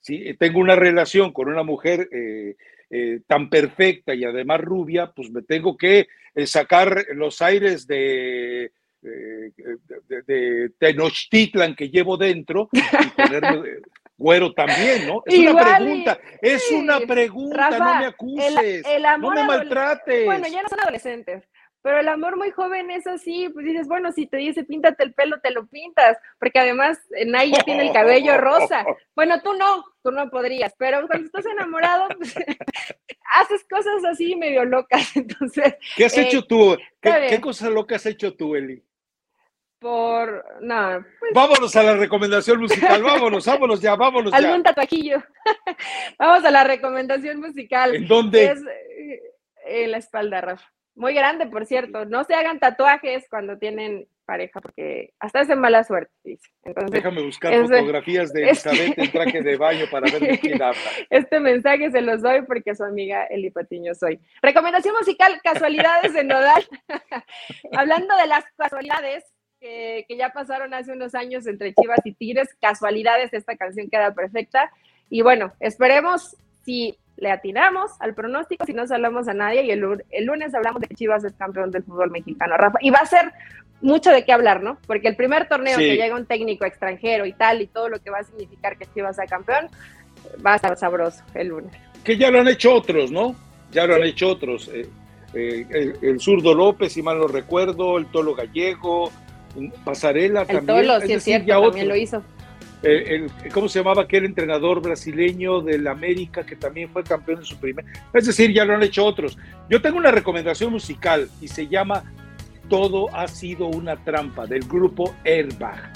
[0.00, 2.56] si tengo una relación con una mujer eh,
[2.88, 8.72] eh, tan perfecta y además rubia, pues me tengo que eh, sacar los aires de,
[9.02, 13.80] de, Tenochtitlan que llevo dentro y ponerme
[14.16, 15.22] güero también, ¿no?
[15.26, 18.86] Es una pregunta, es una pregunta, no me acuses,
[19.18, 20.24] no me maltrates.
[20.24, 21.44] Bueno, ya no son adolescentes,
[21.82, 25.12] pero el amor muy joven es así, pues dices, bueno, si te dice píntate el
[25.12, 28.84] pelo, te lo pintas, porque además eh, Naya tiene el cabello rosa.
[29.14, 32.34] Bueno, tú no, tú no podrías, pero cuando estás enamorado, pues,
[33.36, 35.74] haces cosas así medio locas, entonces.
[35.94, 36.76] ¿Qué has hecho eh, tú?
[37.00, 38.82] ¿Qué, ¿Qué cosas locas has hecho tú, Eli?
[39.84, 41.04] Por, no.
[41.20, 44.38] Pues vámonos a la recomendación musical, vámonos, vámonos ya, vámonos ya.
[44.38, 45.22] Algún tatuajillo.
[46.18, 47.94] Vamos a la recomendación musical.
[47.94, 48.44] ¿En dónde?
[48.46, 49.20] Eh,
[49.66, 50.72] en la espalda, Rafa.
[50.94, 52.06] Muy grande, por cierto.
[52.06, 56.48] No se hagan tatuajes cuando tienen pareja, porque hasta es de mala suerte, dice.
[56.62, 60.80] Entonces, Déjame buscar fotografías de Elizabeth en traje de baño para ver de quién habla.
[61.10, 64.18] Este mensaje se los doy porque su amiga Eli Patiño soy.
[64.40, 66.66] Recomendación musical, Casualidades de Nodal.
[67.72, 69.33] Hablando de las casualidades
[69.64, 74.12] que, que ya pasaron hace unos años entre Chivas y Tigres, casualidades, esta canción queda
[74.12, 74.70] perfecta.
[75.08, 76.36] Y bueno, esperemos
[76.66, 80.88] si le atinamos al pronóstico, si no salamos a nadie y el, lunes hablamos de
[80.88, 82.78] que Chivas es campeón del fútbol mexicano, Rafa.
[82.82, 83.32] Y va a ser
[83.80, 84.76] mucho de qué hablar, ¿no?
[84.86, 88.10] Porque el primer torneo que llega un técnico extranjero y tal, y todo lo que
[88.10, 89.68] va a significar que Chivas sea campeón,
[90.44, 91.72] va a estar sabroso el lunes.
[92.04, 93.34] Que ya lo han hecho otros, ¿no?
[93.70, 94.70] Ya lo han hecho otros.
[94.74, 94.86] Eh,
[95.32, 99.10] eh, el, zurdo López, si mal no recuerdo, el Tolo Gallego,
[99.84, 100.86] Pasarela el también.
[100.86, 102.22] Tolo, sí es cierto, también lo hizo.
[102.86, 107.56] Eh, ¿cómo se llamaba aquel entrenador brasileño del América que también fue campeón en su
[107.56, 107.84] primer?
[108.12, 109.38] Es decir, ya lo han hecho otros.
[109.70, 112.04] Yo tengo una recomendación musical y se llama
[112.68, 115.92] Todo ha sido una trampa del grupo Airbag.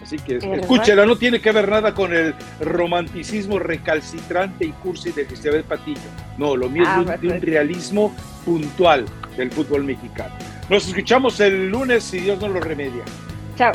[0.00, 5.26] Así que escúchela, no tiene que ver nada con el romanticismo recalcitrante y cursi de
[5.32, 6.00] Isabel Patillo.
[6.36, 8.14] No, lo mío es ah, de un realismo
[8.44, 10.34] puntual del fútbol mexicano.
[10.68, 13.04] Nos escuchamos el lunes si Dios no lo remedia.
[13.56, 13.72] Chao.